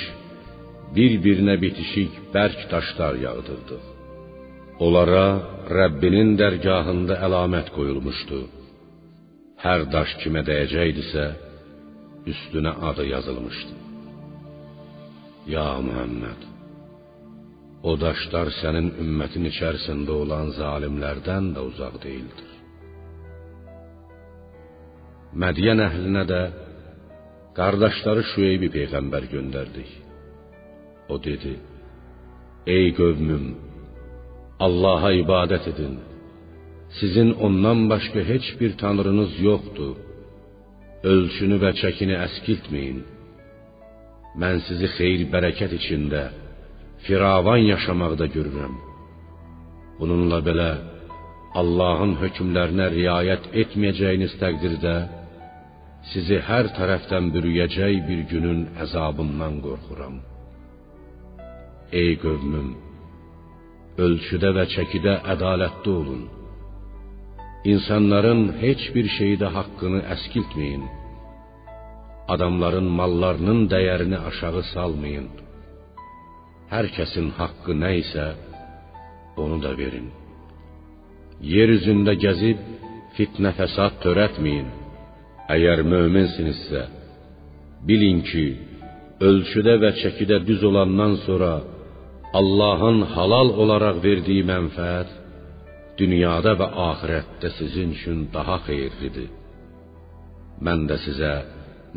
bir-birinə 0.96 1.56
bitişik 1.63 2.12
bərk 2.34 2.60
daşlar 2.72 3.15
yağdırdıq. 3.26 3.84
Onlara 4.86 5.26
Rəbbinin 5.78 6.32
dərgahında 6.41 7.20
əlamət 7.28 7.67
qoyulmuşdu. 7.76 8.41
Hər 9.63 9.82
daş 9.94 10.15
kimə 10.22 10.41
dəyəcəkdisə, 10.48 11.26
üstünə 12.32 12.72
adı 12.89 13.06
yazılmışdı. 13.13 13.76
Ya 15.54 15.67
Muhammed, 15.88 16.41
o 17.89 17.91
daşlar 18.06 18.50
sənin 18.62 18.89
ümmətin 19.04 19.46
içərisində 19.52 20.17
olan 20.24 20.52
zalimlərdən 20.58 21.54
də 21.56 21.62
uzaq 21.70 21.96
deyildir. 22.06 22.50
Mədiyən 25.44 25.82
əhlinə 25.88 26.24
də 26.34 26.41
qardaşları 27.57 28.23
Şüeybi 28.31 28.69
peyğəmbər 28.77 29.23
göndərdik. 29.33 29.91
O 31.13 31.15
dedi: 31.23 31.53
Ey 32.75 32.87
qövmüm, 32.99 33.45
Allah'a 34.65 35.11
ibadət 35.23 35.65
edin. 35.73 35.95
Sizin 36.99 37.29
ondan 37.45 37.79
başqa 37.91 38.21
heç 38.31 38.45
bir 38.59 38.71
tanrınız 38.81 39.33
yoxdur. 39.47 39.95
Ölçünü 41.13 41.57
və 41.63 41.71
çəkini 41.81 42.15
əskiltməyin. 42.27 42.99
Mən 44.41 44.57
sizi 44.67 44.87
xeyir 44.97 45.23
bərəkət 45.33 45.71
içində, 45.79 46.23
firavan 47.05 47.61
yaşamaqda 47.73 48.27
görürəm. 48.35 48.75
Bununla 49.99 50.39
belə 50.47 50.69
Allahın 51.61 52.13
hökmlərinə 52.21 52.87
riayət 52.97 53.49
etməyəcəyiniz 53.61 54.37
təqdirdə 54.43 54.95
sizi 56.09 56.39
hər 56.47 56.71
tərəfdən 56.77 57.29
bürüyəcək 57.33 57.97
bir 58.07 58.21
günün 58.31 58.61
əzabından 58.83 59.59
qorxuram. 59.65 60.15
Ey 62.01 62.15
qövmüm, 62.23 62.69
ölçüdə 64.05 64.51
və 64.57 64.65
çəkidə 64.73 65.13
ədalətli 65.33 65.91
olun. 66.01 66.23
İnsanların 67.71 68.41
heç 68.63 68.87
bir 68.95 69.07
şeydə 69.17 69.51
haqqını 69.57 70.01
əskiltməyin. 70.15 70.87
Adamların 72.33 72.87
mallarının 72.99 73.67
dəyərini 73.73 74.17
aşağı 74.29 74.63
salmayın. 74.73 75.29
Hər 76.71 76.87
kəsin 76.95 77.27
haqqı 77.37 77.75
nə 77.83 77.91
isə 78.01 78.27
onu 79.43 79.57
da 79.63 79.75
verin. 79.77 80.07
Yer 81.53 81.69
üzündə 81.77 82.15
gəzib 82.25 82.59
fitnə 83.17 83.51
fəsad 83.59 83.99
törətməyin. 84.03 84.81
Əgər 85.51 85.81
möminsinizsə, 85.91 86.81
bilin 87.87 88.21
ki, 88.29 88.45
ölçüdə 89.27 89.77
və 89.83 89.91
çəkidə 90.01 90.37
düz 90.47 90.61
olandan 90.69 91.17
sonra 91.25 91.53
Allahın 92.39 93.01
halal 93.13 93.49
olaraq 93.63 93.97
verdiyi 94.05 94.45
mənfəət 94.47 95.09
dünyada 95.99 96.53
və 96.61 96.67
axirətdə 96.89 97.49
sizin 97.57 97.91
üçün 97.97 98.19
daha 98.35 98.61
xeyirlidir. 98.67 99.29
Mən 100.65 100.85
də 100.89 100.97
sizə 101.05 101.33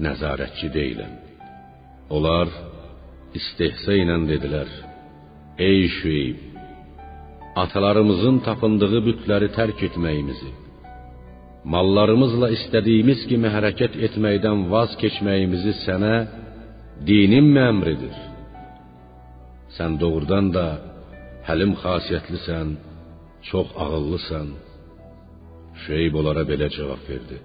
nəzarətçi 0.07 0.73
deyiləm. 0.77 1.15
Onlar 2.17 2.51
istehza 3.39 3.95
ilə 4.03 4.17
dedilər: 4.33 4.69
Ey 5.69 5.87
Şüeyb, 5.99 6.39
atalarımızın 7.63 8.37
tapındığı 8.49 9.01
bütləri 9.09 9.49
tərk 9.59 9.79
etməyimizi, 9.89 10.51
mallarımızla 11.73 12.51
istədiyimiz 12.57 13.25
kimi 13.31 13.49
hərəkət 13.55 13.97
etməkdən 14.09 14.67
vaz 14.73 14.95
keçməyimizi 15.01 15.75
sənə 15.85 16.15
dininmi 17.09 17.61
əmr 17.71 17.91
edir? 17.95 18.17
Sən 19.77 19.97
doğrudan 20.03 20.53
da 20.57 20.67
həlim 21.49 21.73
xasiyyətlisən, 21.83 22.77
çox 23.49 23.69
ağıllısan. 23.85 24.49
Şeyb 25.85 26.15
onlara 26.21 26.45
belə 26.51 26.69
cavab 26.77 27.03
verdi: 27.11 27.39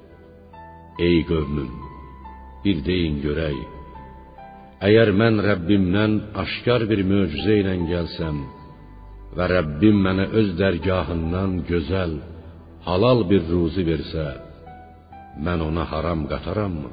Ey 1.08 1.20
qövmüm, 1.32 1.72
bir 2.64 2.78
deyin 2.88 3.18
görək. 3.26 3.60
Əgər 4.88 5.10
mən 5.22 5.42
Rəbbimdən 5.48 6.14
aşkar 6.44 6.86
bir 6.92 7.02
möcüzə 7.12 7.56
ilə 7.62 7.76
gəlsəm 7.92 8.38
və 9.38 9.46
Rəbbim 9.56 9.98
mənə 10.06 10.26
öz 10.40 10.54
dərgahından 10.62 11.58
gözəl, 11.72 12.14
halal 12.88 13.24
bir 13.30 13.44
ruzi 13.52 13.84
versə, 13.92 14.26
mən 15.46 15.60
ona 15.70 15.86
haram 15.92 16.26
qatarammı? 16.32 16.92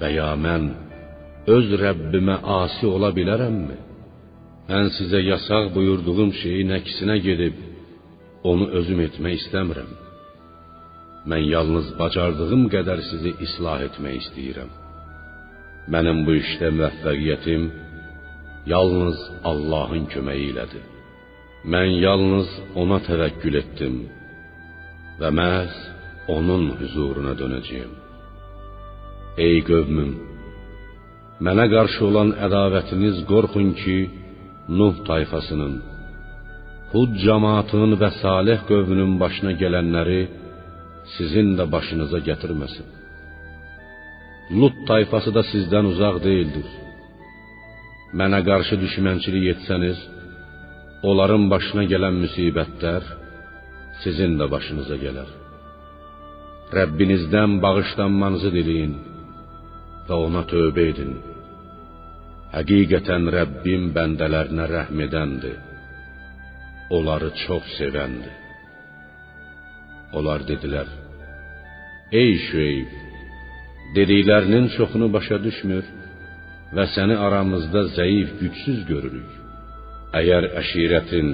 Və 0.00 0.08
ya 0.18 0.30
mən 0.46 0.68
öz 1.56 1.68
Rəbbimə 1.84 2.36
asi 2.60 2.86
ola 2.94 3.10
bilərəmmi? 3.18 3.78
Mən 4.70 4.86
sizə 4.96 5.20
yasaq 5.32 5.72
buyurduğum 5.76 6.30
şeyin 6.42 6.70
əksinə 6.78 7.16
gedib 7.26 7.58
onu 8.50 8.68
özüm 8.78 9.00
etmək 9.06 9.34
istəmirəm. 9.40 9.90
Mən 11.30 11.42
yalnız 11.54 11.92
bacardığım 11.98 12.64
qədər 12.74 13.02
sizi 13.10 13.32
islah 13.46 13.82
etmək 13.88 14.16
istəyirəm. 14.22 14.70
Mənim 15.92 16.22
bu 16.26 16.34
işdə 16.42 16.70
müvəffəqiyyətim 16.76 17.68
yalnız 18.72 19.18
Allahın 19.50 20.08
köməyi 20.12 20.48
ilədir. 20.52 20.84
Mən 21.72 21.90
yalnız 22.06 22.48
ona 22.82 22.98
təvəkkül 23.08 23.58
etdim 23.62 23.96
və 25.22 25.30
məhz 25.38 25.74
onun 26.36 26.64
huzuruna 26.80 27.32
dönəcəyəm. 27.40 27.92
Ey 29.46 29.62
qövmüm, 29.68 30.10
mənə 31.46 31.66
qarşı 31.74 32.02
olan 32.08 32.34
ədavətiniz 32.46 33.22
qorxun 33.30 33.70
ki, 33.82 33.98
Nuh 34.78 34.96
tayfasının, 35.08 35.72
Hud 36.92 37.16
cemaatının 37.24 37.96
və 38.02 38.10
Salih 38.22 38.60
qövmünün 38.68 39.16
başına 39.22 39.52
gələnləri 39.62 40.20
sizin 41.16 41.48
də 41.58 41.64
başınıza 41.74 42.20
gətirməsin. 42.28 42.86
Lut 44.58 44.76
tayfası 44.90 45.30
da 45.36 45.42
sizdən 45.52 45.88
uzaq 45.92 46.20
deyildir. 46.26 46.68
Mənə 48.18 48.40
qarşı 48.48 48.78
düşmənçilik 48.84 49.48
etsəniz, 49.54 49.98
onların 51.08 51.48
başına 51.54 51.84
gələn 51.92 52.22
müsibətlər 52.24 53.02
sizin 54.02 54.36
də 54.40 54.46
başınıza 54.54 54.96
gələr. 55.04 55.30
Rəbbinizdən 56.78 57.58
bağışlanmanızı 57.64 58.50
diləyin 58.56 58.94
və 60.08 60.18
ona 60.26 60.42
tövbə 60.52 60.86
edin. 60.92 61.12
Həqiqətən 62.54 63.28
Rəbbim 63.36 63.90
bəndələrinə 63.96 64.66
rəhm 64.76 65.04
edəndir. 65.06 65.58
Onları 66.96 67.30
çox 67.44 67.68
sevəndir. 67.78 68.34
Onlar 70.16 70.44
dedilər: 70.50 70.88
Ey 72.20 72.32
Şüeyb, 72.48 72.90
dediklərinin 73.96 74.66
çoxunu 74.76 75.08
başa 75.16 75.38
düşmür 75.46 75.84
və 76.76 76.84
səni 76.94 77.16
aramızda 77.26 77.86
zəif, 77.96 78.36
gücsüz 78.40 78.84
görürük. 78.90 79.30
Əgər 80.20 80.50
əşirətin 80.60 81.28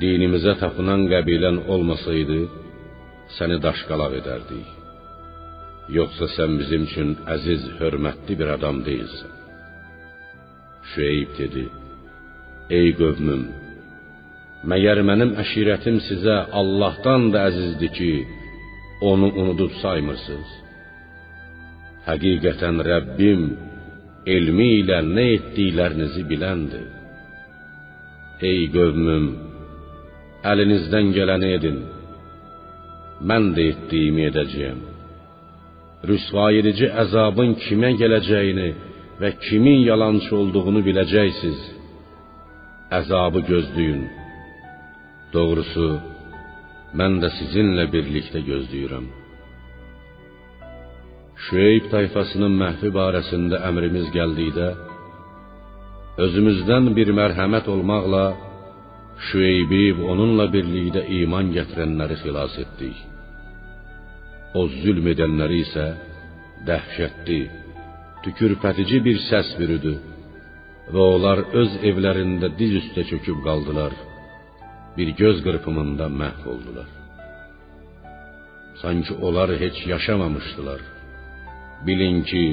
dinimizə 0.00 0.54
tapınan 0.62 1.06
qəbilən 1.12 1.58
olmasaydı, 1.72 2.40
səni 3.36 3.58
daşqalaq 3.66 4.16
edərdik. 4.20 4.68
Yoxsa 5.98 6.28
sən 6.36 6.56
bizim 6.60 6.86
üçün 6.88 7.10
əziz, 7.34 7.62
hörmətli 7.80 8.34
bir 8.40 8.54
adam 8.56 8.80
deyilsən. 8.86 9.32
Şüeyb 10.92 11.30
dedi: 11.38 11.64
Ey 12.78 12.88
qövmüm, 13.00 13.42
məyər 14.70 15.02
mənim 15.08 15.34
əşirətim 15.42 15.98
sizə 16.08 16.36
Allahdan 16.60 17.30
da 17.34 17.48
əzizdir 17.50 17.92
ki, 17.98 18.12
onu 19.10 19.28
unudub 19.40 19.72
saymırsınız? 19.82 20.50
Həqiqətən 22.08 22.76
Rəbbim 22.90 23.42
elmi 24.34 24.68
ilə 24.80 24.98
nə 25.16 25.24
etdiklərinizi 25.36 26.22
biləndir. 26.30 26.86
Ey 28.50 28.68
qövmüm, 28.74 29.26
əlinizdən 30.50 31.12
gələni 31.16 31.50
edin. 31.56 31.78
Mən 33.28 33.52
də 33.56 33.68
etdiyimi 33.72 34.26
edəcəyəm. 34.30 34.80
Rüsvayedici 36.10 36.88
əzabın 37.04 37.54
kimə 37.62 37.92
gələcəyini 38.00 38.68
və 39.20 39.30
kimin 39.44 39.84
yalançı 39.90 40.32
olduğunu 40.40 40.82
biləcəksiniz. 40.88 41.60
Əzabı 42.98 43.44
gözləyin. 43.50 44.02
Doğrusu, 45.34 45.88
mən 46.98 47.20
də 47.22 47.30
sizinlə 47.38 47.86
birlikdə 47.94 48.42
gözləyirəm. 48.50 49.06
Şüeyb 51.44 51.86
tayfasının 51.94 52.54
məhvi 52.62 52.90
barəsində 52.98 53.62
əmrimiz 53.68 54.10
gəldikdə, 54.16 54.68
özümüzdən 56.24 56.90
bir 56.98 57.08
mərhəmət 57.18 57.70
olmaqla 57.72 58.24
Şüeybi 59.28 59.84
onunla 60.12 60.46
birlikdə 60.54 61.02
iman 61.20 61.52
gətirənləri 61.56 62.16
xilas 62.22 62.54
etdik. 62.64 62.96
O 64.58 64.66
zülm 64.82 65.06
edənləri 65.12 65.60
isə 65.64 65.86
dəhşətli, 66.68 67.40
tükürpədici 68.24 68.98
bir 69.06 69.20
səs 69.28 69.52
bürüdü 69.58 69.94
və 70.94 71.04
onlar 71.14 71.44
öz 71.60 71.78
evlərində 71.90 72.50
diz 72.58 72.74
üstə 72.82 73.06
çöküb 73.10 73.44
qaldılar. 73.46 73.94
Bir 74.96 75.08
göz 75.22 75.38
qırpımında 75.44 76.06
məhv 76.20 76.48
oldular. 76.52 76.88
Sanki 78.82 79.14
onlar 79.26 79.50
heç 79.62 79.86
yaşamamışdılar. 79.86 80.80
Bilin 81.86 82.22
ki, 82.30 82.44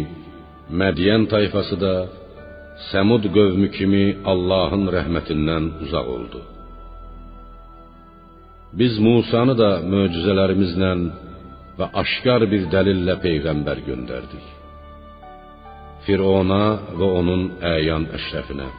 Mədiyən 0.70 1.24
tayfası 1.34 1.76
da 1.82 1.94
Səmud 2.88 3.26
qövmü 3.36 3.68
kimi 3.78 4.06
Allahın 4.32 4.86
rəhmətindən 4.96 5.66
uzaq 5.84 6.08
oldu. 6.16 6.40
Biz 8.80 8.94
Musanı 9.06 9.56
da 9.62 9.72
möcüzələrimizlə 9.94 10.92
və 11.80 11.88
aşkar 12.02 12.46
bir 12.52 12.64
dəlillə 12.74 13.16
peyğəmbər 13.26 13.84
göndərdik. 13.90 14.46
Firona 16.06 16.64
və 17.00 17.08
onun 17.20 17.44
əyan 17.76 18.08
əşrəfinə. 18.18 18.70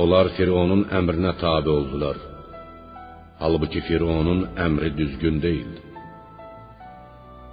Onlar 0.00 0.30
Fironun 0.36 0.86
əmrinə 0.98 1.34
tabe 1.42 1.70
oldular. 1.78 2.18
Halbuki 3.42 3.80
Fironun 3.88 4.46
əmri 4.66 4.94
düzgün 5.00 5.42
deyildi. 5.42 5.80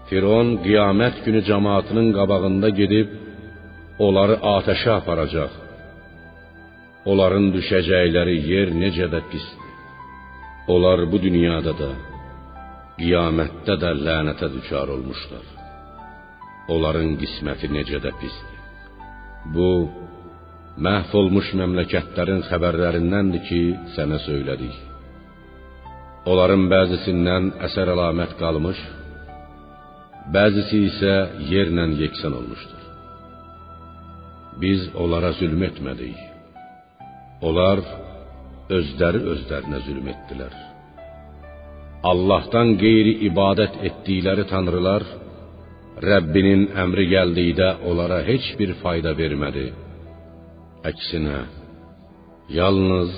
Firon 0.09 0.57
qiyamət 0.65 1.23
günü 1.25 1.41
cemaatının 1.49 2.11
qabağında 2.17 2.69
gedib 2.79 3.24
onları 3.99 4.39
atəşə 4.55 4.91
aparacaq. 4.99 5.53
Onların 7.11 7.51
düşəcəkləri 7.53 8.35
yer 8.49 8.71
necə 8.73 9.07
də 9.13 9.21
pisdir. 9.31 9.73
Onlar 10.73 11.05
bu 11.11 11.19
dünyada 11.21 11.73
da, 11.81 11.91
qiyamətdə 12.99 13.75
də 13.83 13.91
lənətə 14.05 14.49
düçar 14.55 14.89
olmuşlar. 14.95 15.45
Onların 16.73 17.13
qisməti 17.21 17.69
necə 17.77 18.01
də 18.05 18.11
pisdir. 18.19 18.59
Bu 19.53 19.69
məhv 20.85 21.13
olmuş 21.21 21.51
məmləkətlərin 21.61 22.41
xəbərlərindəndir 22.49 23.43
ki, 23.49 23.61
sənə 23.95 24.19
söylədik. 24.25 24.79
Onların 26.25 26.65
bəzisindən 26.71 27.51
əsər 27.67 27.93
əlamət 27.93 28.33
qalmış, 28.39 28.79
bəzisi 30.33 30.81
isə 30.89 31.13
yerlə 31.51 31.85
yeksan 32.01 32.33
olmuşdur. 32.33 32.84
Biz 34.61 34.81
onlara 34.95 35.31
zülm 35.39 35.63
etmədik. 35.67 36.19
Onlar 37.47 37.81
özləri 38.77 39.21
özlərinə 39.33 39.81
zülm 39.87 40.07
etdilər. 40.13 40.53
Allahdan 42.11 42.75
qeyri 42.81 43.13
ibadət 43.29 43.79
etdikləri 43.89 44.45
tanrılar 44.51 45.03
Rəbbinin 46.05 46.67
əmri 46.83 47.05
gəldikdə 47.13 47.69
onlara 47.89 48.19
heç 48.29 48.49
bir 48.59 48.73
fayda 48.81 49.13
vermədi. 49.15 49.69
Əksinə, 50.89 51.39
yalnız 52.59 53.11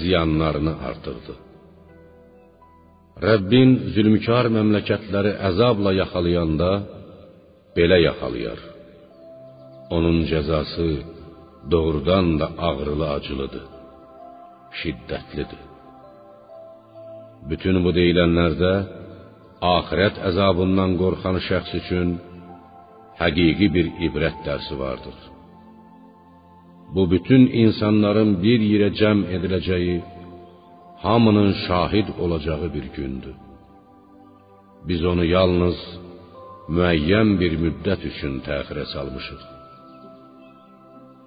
ziyanlarını 0.00 0.74
artırdı. 0.88 1.34
Rəbbin 3.26 3.74
zülmkar 3.94 4.48
məmləkətləri 4.56 5.34
əzabla 5.50 5.92
yaxalayanda 5.98 6.70
belə 7.76 7.98
yaxalayar. 8.06 8.71
Onun 9.94 10.18
cəzası 10.30 10.88
doğrudan 11.72 12.26
da 12.40 12.46
ağrılı 12.68 13.06
acılıdır, 13.16 13.66
şiddətlidir. 14.80 15.62
Bütün 17.50 17.76
bu 17.84 17.90
deyilənlərdə 17.98 18.72
axirət 19.76 20.16
əzabından 20.28 20.96
qorxan 21.02 21.38
şəxs 21.48 21.72
üçün 21.80 22.08
həqiqi 23.22 23.68
bir 23.76 23.86
ibrət 24.06 24.36
dərsi 24.46 24.74
vardır. 24.84 25.16
Bu 26.94 27.02
bütün 27.12 27.42
insanların 27.64 28.30
bir 28.44 28.60
yerə 28.72 28.90
cəm 29.00 29.18
ediləcəyi, 29.36 29.96
hamının 31.04 31.50
şahid 31.66 32.08
olacağı 32.24 32.66
bir 32.74 32.86
gündür. 32.96 33.36
Biz 34.88 35.00
onu 35.12 35.24
yalnız 35.36 35.78
müəyyən 36.76 37.28
bir 37.40 37.52
müddət 37.64 38.00
üçün 38.10 38.34
təxirə 38.48 38.84
salmışıq. 38.94 39.42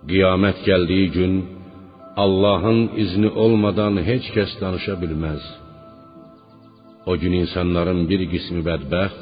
Qiyamət 0.10 0.58
gəldiyi 0.68 1.08
gün 1.18 1.34
Allahın 2.24 2.82
izni 3.04 3.30
olmadan 3.44 3.96
heç 4.10 4.26
kəs 4.36 4.52
danışa 4.62 4.96
bilməz. 5.04 5.44
O 7.10 7.14
gün 7.22 7.34
insanların 7.44 8.02
bir 8.10 8.22
qismi 8.34 8.62
bədbəxt, 8.70 9.22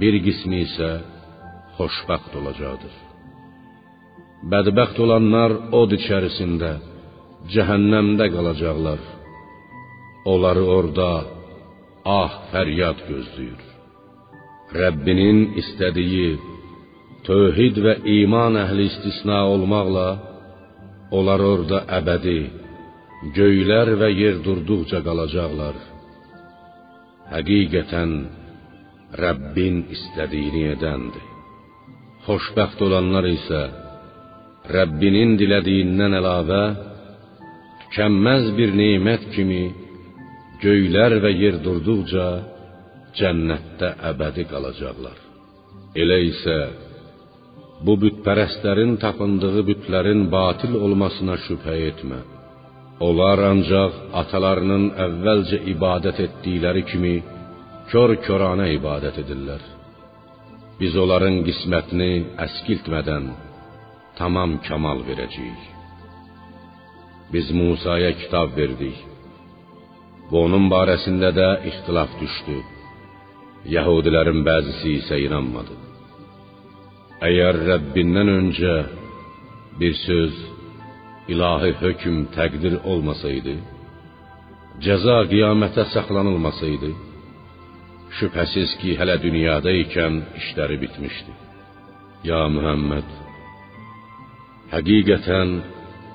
bir 0.00 0.14
qismi 0.26 0.58
isə 0.66 0.90
xoşbəxt 1.76 2.32
olacaqdır. 2.40 2.94
Bədbəxt 4.52 4.98
olanlar 5.04 5.50
od 5.80 5.90
içərisində, 5.98 6.72
cəhənnəmdə 7.52 8.26
qalacaqlar. 8.34 9.00
Onları 10.32 10.64
orada 10.76 11.10
ah 12.20 12.32
fəryad 12.50 12.98
gözləyir. 13.10 13.62
Rəbbinin 14.80 15.38
istədiyi 15.60 16.30
tövhid 17.26 17.78
və 17.84 17.94
iman 18.20 18.56
əhli 18.62 18.86
istisna 18.90 19.42
olmaqla 19.50 20.06
onlar 21.16 21.42
orada 21.52 21.82
əbədi 21.98 22.38
göylər 23.36 23.92
və 24.00 24.08
yer 24.14 24.40
durduqca 24.46 25.00
qalacaqlar. 25.06 25.76
Həqiqətən 27.32 28.12
Rəbbin 29.22 29.84
istədiyini 29.94 30.64
edəndir. 30.74 31.24
Xoşbəxt 32.26 32.80
olanlar 32.86 33.26
isə 33.30 33.62
Rəbbinin 34.76 35.36
dilədiyindən 35.40 36.16
əlavə 36.20 36.62
tükənməz 37.82 38.50
bir 38.58 38.74
nemət 38.80 39.28
kimi 39.34 39.62
göylər 40.62 41.20
və 41.22 41.30
yer 41.42 41.60
durduqca 41.62 42.26
cənnətdə 43.18 43.92
əbədi 44.10 44.44
qalacaqlar. 44.50 45.18
Elə 45.96 46.18
isə 46.30 46.56
bu 47.84 47.94
bütpərəstlərin 48.02 48.96
tapındığı 49.04 49.62
bütlərin 49.70 50.26
batil 50.32 50.76
olmasına 50.84 51.36
şübhə 51.46 51.76
etmə. 51.90 52.20
Onlar 53.06 53.42
ancaq 53.52 53.96
atalarının 54.20 54.84
əvvəlcə 55.06 55.58
ibadət 55.72 56.22
etdikləri 56.26 56.82
kimi 56.90 57.14
kör-körənə 57.90 58.70
ibadət 58.78 59.20
edirlər. 59.24 59.62
Biz 60.80 60.96
onların 61.02 61.42
qismətini 61.48 62.12
əskiltmədən 62.46 63.28
tamam 64.18 64.56
kamal 64.68 65.02
verəcəyik. 65.08 65.62
Biz 67.32 67.52
Musaya 67.58 68.12
kitab 68.20 68.56
verdik. 68.56 68.96
Bu 70.30 70.42
onun 70.46 70.70
barəsində 70.72 71.30
də 71.38 71.48
ixtilaf 71.70 72.12
düşdü. 72.20 72.56
Yahudilərin 73.76 74.40
bəzisi 74.46 74.96
isə 75.00 75.20
inanmadı. 75.26 75.76
Əgər 77.16 77.56
Rəbbindən 77.64 78.28
öncə 78.28 78.72
bir 79.80 79.94
söz, 80.02 80.34
ilahi 81.32 81.70
hökm 81.80 82.16
təqdir 82.34 82.74
olmasaydı, 82.92 83.54
cəza 84.84 85.14
qiyamətə 85.30 85.86
saxlanılmasaydı, 85.94 86.90
şübhəsiz 88.18 88.74
ki, 88.82 88.98
hələ 89.00 89.16
dünyada 89.22 89.72
ikən 89.84 90.18
işləri 90.42 90.76
bitmişdi. 90.82 91.32
Ya 92.28 92.42
Muhammed, 92.52 93.08
həqiqətən 94.74 95.56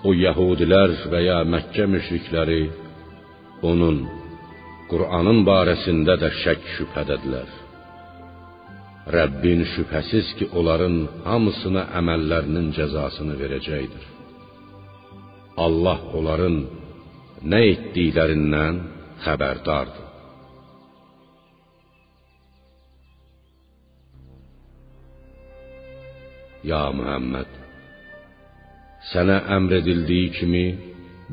o 0.06 0.14
yəhudilər 0.14 0.94
və 1.10 1.24
ya 1.30 1.40
Məkkə 1.56 1.90
müşrikləri 1.96 2.62
onun 3.72 4.04
Qur'anın 4.94 5.42
barəsində 5.50 6.20
də 6.22 6.30
şək 6.44 6.72
şübhədədilər. 6.78 7.61
Rəbbin 9.10 9.64
şübhəsiz 9.74 10.28
ki, 10.38 10.46
onların 10.60 10.96
hamısına 11.26 11.88
əməllərinin 12.00 12.68
cəzasını 12.78 13.36
verəcəkdir. 13.42 14.06
Allah 15.66 16.00
onların 16.18 16.58
nə 17.52 17.60
etdiklərindən 17.74 18.76
xəbərdardır. 19.26 20.08
Ya 26.70 26.84
Muhammed, 26.94 27.50
sənə 29.12 29.40
əmr 29.56 29.80
edildiyi 29.80 30.28
kimi 30.38 30.66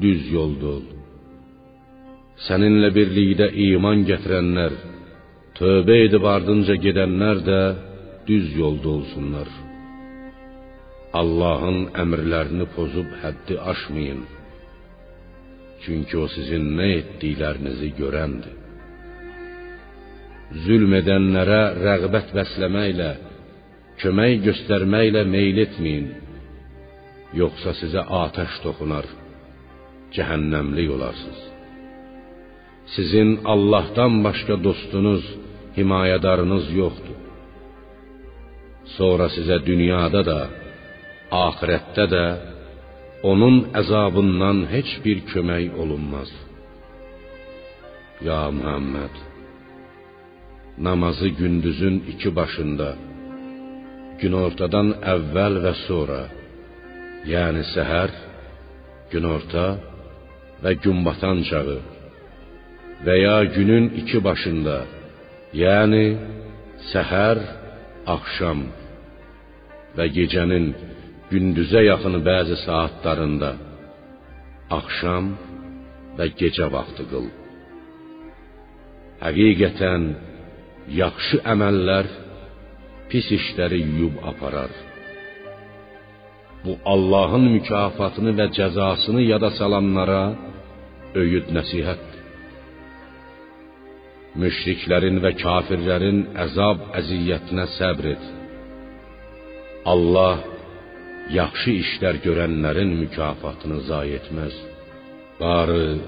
düz 0.00 0.30
yolda 0.32 0.70
ol. 0.78 0.86
Səninlə 2.46 2.88
birlikdə 2.96 3.50
iman 3.66 4.06
gətirənlər, 4.08 4.72
tövbə 5.58 5.96
edib 6.06 6.26
ardınca 6.34 6.76
gedənlər 6.78 7.40
də 7.48 7.60
düz 8.28 8.52
yolda 8.54 8.88
olsunlar. 8.98 9.48
Allahın 11.20 11.80
əmrlərini 12.02 12.66
pozub 12.76 13.08
həddi 13.22 13.56
aşmayın. 13.72 14.20
Çünki 15.82 16.18
o 16.18 16.26
sizin 16.34 16.68
nə 16.78 16.88
etdiklərinizi 17.00 17.90
görəndir. 17.98 18.54
Zülm 20.64 20.94
edənlərə 21.00 21.60
rəğbət 21.84 22.30
bəsləməklə, 22.36 23.10
kömək 24.00 24.38
göstərməklə 24.46 25.24
meyl 25.34 25.58
etməyin. 25.64 26.08
Yoxsa 27.40 27.74
sizə 27.80 28.04
atəş 28.22 28.62
toxunar, 28.64 29.10
cəhənnəmlik 30.14 30.94
olarsınız. 30.96 31.42
Sizin 32.94 33.30
Allahdan 33.44 34.22
başqa 34.24 34.56
dostunuz, 34.64 35.24
himayədarınız 35.78 36.66
yoxdur. 36.80 37.18
Sonra 38.96 39.26
sizə 39.36 39.58
dünyada 39.68 40.22
da, 40.30 40.40
axirətdə 41.46 42.04
də 42.14 42.24
onun 43.30 43.56
əzabından 43.80 44.58
heç 44.74 44.90
bir 45.04 45.18
kömək 45.30 45.66
olunmaz. 45.82 46.30
Ya 48.28 48.42
Muhammed, 48.58 49.14
namazı 50.86 51.28
gündüzün 51.40 51.96
iki 52.12 52.30
başında, 52.38 52.88
günortadan 54.22 54.88
əvvəl 55.14 55.60
və 55.64 55.74
sonra, 55.86 56.22
yəni 57.34 57.62
səhər, 57.74 58.10
günorta 59.12 59.66
və 60.62 60.72
gün 60.82 61.04
batan 61.06 61.44
çağı 61.50 61.78
və 63.06 63.14
ya 63.22 63.36
günün 63.56 63.86
iki 64.00 64.18
başında, 64.24 64.76
yəni 65.56 66.04
səhər, 66.90 67.38
axşam 68.08 68.66
və 69.96 70.06
gecənin 70.16 70.70
gündüzə 71.30 71.82
yaxın 71.88 72.20
bəzi 72.28 72.56
saatlarında, 72.64 73.52
axşam 74.78 75.34
və 76.18 76.28
gecə 76.40 76.68
vaxtı 76.72 77.04
qıl. 77.10 77.28
Həqiqətən 79.24 80.04
yaxşı 81.02 81.40
əməllər 81.52 82.06
pis 83.10 83.26
işləri 83.38 83.80
yuyub 83.82 84.20
aparar. 84.30 84.72
Bu 86.64 86.76
Allahın 86.92 87.44
mükafatını 87.54 88.32
və 88.38 88.46
cəzasını 88.56 89.22
yada 89.32 89.50
salanlara 89.58 90.22
öyüd 91.20 91.52
nəsihətdir. 91.56 92.07
Müşriklərin 94.36 95.22
və 95.24 95.32
kafirlərin 95.40 96.18
əzab 96.44 96.82
əziyyətinə 97.00 97.64
səbr 97.78 98.10
et. 98.12 98.24
Allah 99.92 100.42
yaxşı 101.32 101.72
işlər 101.82 102.20
görənlərin 102.26 102.92
mükafatını 103.02 103.80
zayi 103.88 104.18
etməz. 104.18 104.54
Barı 105.40 105.98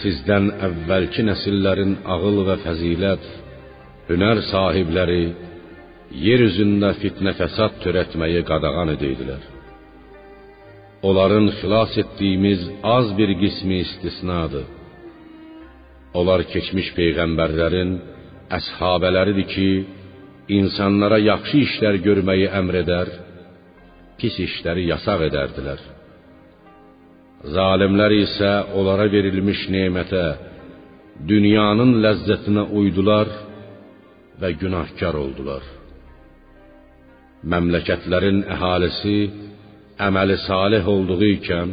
sizdən 0.00 0.50
əvvəlki 0.68 1.24
nəsillərin 1.28 1.96
ağıl 2.14 2.42
və 2.48 2.58
fəzilət, 2.66 3.24
hünər 4.10 4.42
sahibləri 4.50 5.24
yer 6.26 6.44
üzündə 6.48 6.92
fitnə 7.00 7.32
fəsad 7.40 7.80
törətməyi 7.84 8.44
qadağan 8.50 8.92
edirdilər. 8.96 9.42
Onların 11.08 11.48
xilas 11.58 11.96
etdiyimiz 12.02 12.60
az 12.96 13.06
bir 13.18 13.30
qismi 13.42 13.76
istisnadır. 13.84 14.66
Onlar 16.18 16.44
keçmiş 16.52 16.92
peyğəmbərlərin 16.98 17.92
əshabələridir 18.58 19.48
ki, 19.54 19.68
insanlara 20.58 21.18
yaxşı 21.22 21.62
işlər 21.66 21.98
görməyi 22.06 22.50
əmr 22.60 22.78
edər, 22.82 23.12
pis 24.20 24.36
işləri 24.46 24.88
yasaq 24.90 25.24
edərdilər. 25.30 25.80
Zalimlər 27.54 28.12
isə 28.20 28.50
onlara 28.78 29.08
verilmiş 29.10 29.64
nemətə, 29.74 30.26
dünyanın 31.28 31.96
ləzzətinə 32.04 32.68
uydular 32.78 33.30
və 34.40 34.52
günahkar 34.60 35.16
oldular. 35.18 35.64
Məmləkətlərin 37.52 38.44
əhalisi 38.54 39.16
əməli 40.06 40.36
salih 40.46 40.86
olduğu 40.94 41.22
ikən 41.36 41.72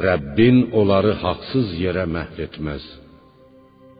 Rəbbin 0.00 0.70
onları 0.80 1.12
haqsız 1.22 1.76
yerə 1.78 2.06
məhv 2.10 2.40
etməz. 2.46 2.84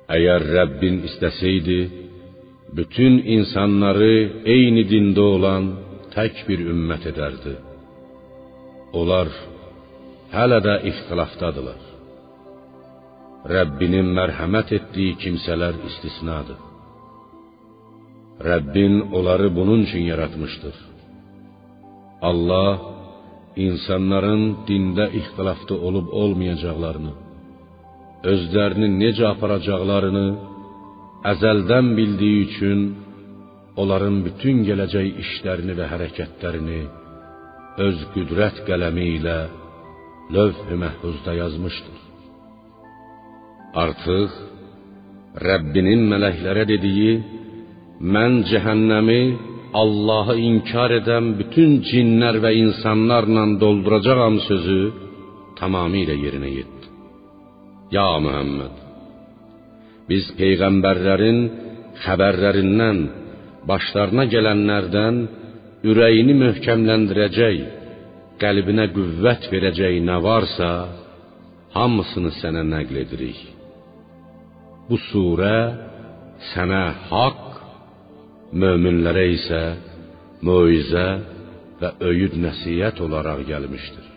Əgər 0.05 0.43
Rəbbin 0.57 0.99
istəsəydi, 1.09 1.81
bütün 2.77 3.23
insanları 3.37 4.15
eyni 4.55 4.85
dində 4.91 5.25
olan 5.37 5.71
tək 6.13 6.45
bir 6.49 6.61
ümmət 6.75 7.07
edərdi. 7.13 7.55
Onlar 9.01 9.31
hələ 10.35 10.61
də 10.67 10.75
ixtilafdadılar. 10.91 11.81
Rəbbinin 13.55 14.13
mərhəmət 14.19 14.73
etdiyi 14.79 15.17
kimsələr 15.25 15.81
istisnadır. 15.89 16.61
Rəbbin 18.49 18.95
onları 19.17 19.49
bunun 19.57 19.87
üçün 19.87 20.05
yaratmışdır. 20.13 20.77
Allah 22.29 22.73
insanların 23.67 24.43
dində 24.69 25.07
ixtilafda 25.21 25.75
olub 25.89 26.09
olmayacaqlarını, 26.23 27.13
özlərini 28.33 28.89
necə 29.01 29.25
aparacaqlarını 29.35 30.27
əzəldən 31.33 31.91
bildiyi 31.99 32.45
üçün 32.47 32.81
onların 33.81 34.20
bütün 34.27 34.62
gələcək 34.68 35.20
işlərini 35.25 35.75
və 35.79 35.87
hərəkətlərini 35.93 36.81
öz 37.87 38.03
qüdrət 38.14 38.62
qələmi 38.68 39.07
ilə 39.18 39.39
lövh-i 40.35 40.77
məhfuzda 40.83 41.33
yazmışdır. 41.43 41.99
Artıq 43.85 44.37
Rəbbinin 45.49 46.05
mələklərə 46.12 46.64
dediyi 46.70 47.14
mən 48.14 48.45
cəhənnəmi 48.51 49.22
Allahı 49.83 50.37
inkar 50.49 50.93
edən 51.01 51.33
bütün 51.41 51.81
cinlər 51.89 52.39
və 52.45 52.53
insanlarla 52.62 53.45
dolduracağam 53.62 54.37
sözü 54.49 54.81
tamamilə 55.59 56.14
yerinə 56.25 56.51
yetdi. 56.59 56.84
Ya 57.93 58.07
Muhammed, 58.24 58.76
biz 60.09 60.24
peyğəmbərlərin 60.39 61.41
xəbərlərindən 62.05 63.01
başlarına 63.68 64.24
gələnlərdən 64.32 65.18
ürəyini 65.85 66.35
möhkəmləndirəcək, 66.41 67.59
qəlbinə 68.41 68.87
qüvvət 68.97 69.49
verəcək 69.53 69.99
nə 70.09 70.16
varsa, 70.24 70.70
hamısını 71.76 72.32
sənə 72.41 72.64
nəql 72.72 73.01
edirik. 73.05 73.41
Bu 74.89 74.97
surə 75.11 75.57
sənə 76.53 76.85
haqq, 77.11 77.43
möminlərə 78.61 79.26
isə 79.35 79.62
möizə 80.45 81.07
və 81.80 81.91
öyüd 82.09 82.37
nəsihət 82.41 83.01
olaraq 83.05 83.45
gəlmişdir. 83.49 84.09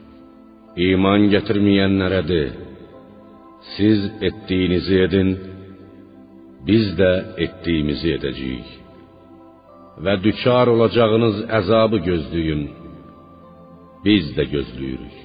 İman 0.88 1.30
gətirməyənlərə 1.34 2.22
de: 2.32 2.41
Siz 3.76 3.99
etdiyinizi 4.28 4.95
edin, 5.05 5.30
biz 6.68 6.86
də 6.99 7.11
etdiyimizi 7.45 8.09
edəcəyik. 8.18 8.70
Və 10.03 10.13
düçar 10.24 10.70
olacağınız 10.74 11.38
əzabı 11.59 11.99
gözləyin. 12.09 12.63
Biz 14.05 14.26
də 14.38 14.43
gözləyirik. 14.53 15.18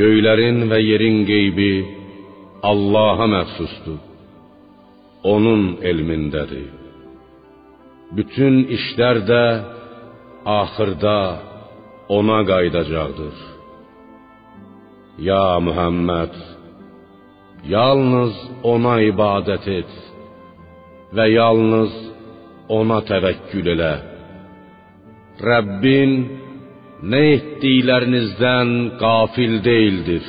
Göylərin 0.00 0.66
və 0.70 0.78
yerin 0.90 1.22
qeybi 1.30 1.72
Allah'a 2.70 3.26
məxsusdur. 3.36 4.00
Onun 5.32 5.62
elmindədir. 5.90 6.68
Bütün 8.16 8.54
işlər 8.76 9.24
də 9.30 9.44
axırda 10.58 11.18
ona 12.16 12.38
qayıdacaqdır. 12.50 13.36
Ya 15.28 15.60
Muhammed, 15.66 16.34
yalnız 17.66 18.34
ona 18.62 18.98
ibadət 19.08 19.66
et 19.72 19.94
və 21.16 21.26
yalnız 21.32 21.94
ona 22.68 23.00
təvəkkül 23.08 23.70
elə. 23.74 23.94
Rəbbin 25.42 26.14
nə 27.10 27.22
etdiklərinizdən 27.36 28.74
qafil 29.00 29.58
deyildir. 29.64 30.26